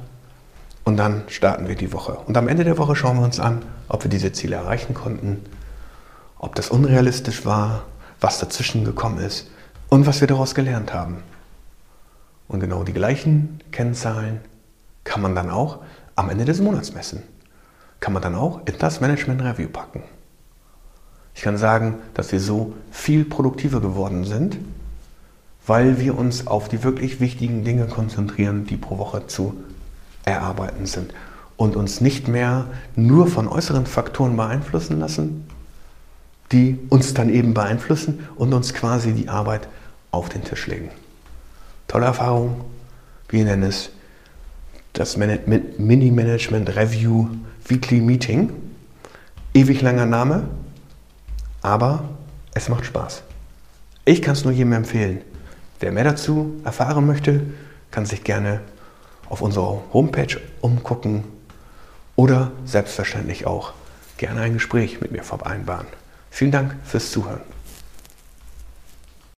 und 0.84 0.96
dann 0.96 1.24
starten 1.26 1.66
wir 1.66 1.74
die 1.74 1.92
Woche. 1.92 2.12
Und 2.26 2.36
am 2.36 2.46
Ende 2.46 2.62
der 2.62 2.78
Woche 2.78 2.94
schauen 2.94 3.16
wir 3.16 3.24
uns 3.24 3.40
an, 3.40 3.62
ob 3.88 4.04
wir 4.04 4.10
diese 4.10 4.30
Ziele 4.32 4.56
erreichen 4.56 4.94
konnten 4.94 5.42
ob 6.44 6.54
das 6.54 6.68
unrealistisch 6.68 7.46
war, 7.46 7.84
was 8.20 8.38
dazwischen 8.38 8.84
gekommen 8.84 9.16
ist 9.16 9.50
und 9.88 10.06
was 10.06 10.20
wir 10.20 10.28
daraus 10.28 10.54
gelernt 10.54 10.92
haben. 10.92 11.22
Und 12.48 12.60
genau 12.60 12.84
die 12.84 12.92
gleichen 12.92 13.60
Kennzahlen 13.72 14.40
kann 15.04 15.22
man 15.22 15.34
dann 15.34 15.48
auch 15.48 15.78
am 16.16 16.28
Ende 16.28 16.44
des 16.44 16.60
Monats 16.60 16.92
messen. 16.92 17.22
Kann 17.98 18.12
man 18.12 18.20
dann 18.20 18.34
auch 18.34 18.60
in 18.66 18.74
das 18.78 19.00
Management 19.00 19.42
Review 19.42 19.68
packen. 19.68 20.02
Ich 21.34 21.40
kann 21.40 21.56
sagen, 21.56 21.96
dass 22.12 22.30
wir 22.30 22.40
so 22.40 22.74
viel 22.90 23.24
produktiver 23.24 23.80
geworden 23.80 24.24
sind, 24.24 24.58
weil 25.66 25.98
wir 25.98 26.18
uns 26.18 26.46
auf 26.46 26.68
die 26.68 26.82
wirklich 26.82 27.20
wichtigen 27.20 27.64
Dinge 27.64 27.86
konzentrieren, 27.86 28.66
die 28.66 28.76
pro 28.76 28.98
Woche 28.98 29.26
zu 29.26 29.54
erarbeiten 30.24 30.86
sind 30.86 31.14
und 31.56 31.76
uns 31.76 32.00
nicht 32.00 32.28
mehr 32.28 32.66
nur 32.96 33.26
von 33.26 33.48
äußeren 33.48 33.86
Faktoren 33.86 34.36
beeinflussen 34.36 34.98
lassen, 34.98 35.48
die 36.52 36.78
uns 36.90 37.14
dann 37.14 37.30
eben 37.30 37.54
beeinflussen 37.54 38.26
und 38.36 38.52
uns 38.52 38.74
quasi 38.74 39.12
die 39.12 39.28
Arbeit 39.28 39.68
auf 40.10 40.28
den 40.28 40.44
Tisch 40.44 40.66
legen. 40.66 40.90
Tolle 41.88 42.06
Erfahrung. 42.06 42.64
Wir 43.28 43.44
nennen 43.44 43.64
es 43.64 43.90
das 44.92 45.16
Mini-Management 45.16 46.76
Review 46.76 47.28
Weekly 47.66 48.00
Meeting. 48.00 48.52
Ewig 49.54 49.80
langer 49.82 50.06
Name, 50.06 50.48
aber 51.62 52.04
es 52.54 52.68
macht 52.68 52.86
Spaß. 52.86 53.22
Ich 54.04 54.20
kann 54.20 54.34
es 54.34 54.44
nur 54.44 54.52
jedem 54.52 54.72
empfehlen. 54.72 55.20
Wer 55.80 55.92
mehr 55.92 56.04
dazu 56.04 56.60
erfahren 56.64 57.06
möchte, 57.06 57.42
kann 57.90 58.06
sich 58.06 58.24
gerne 58.24 58.60
auf 59.28 59.40
unserer 59.40 59.82
Homepage 59.92 60.40
umgucken 60.60 61.24
oder 62.16 62.52
selbstverständlich 62.64 63.46
auch 63.46 63.72
gerne 64.16 64.42
ein 64.42 64.54
Gespräch 64.54 65.00
mit 65.00 65.12
mir 65.12 65.22
vereinbaren. 65.22 65.86
Vielen 66.30 66.52
Dank 66.52 66.76
fürs 66.84 67.10
Zuhören. 67.10 67.53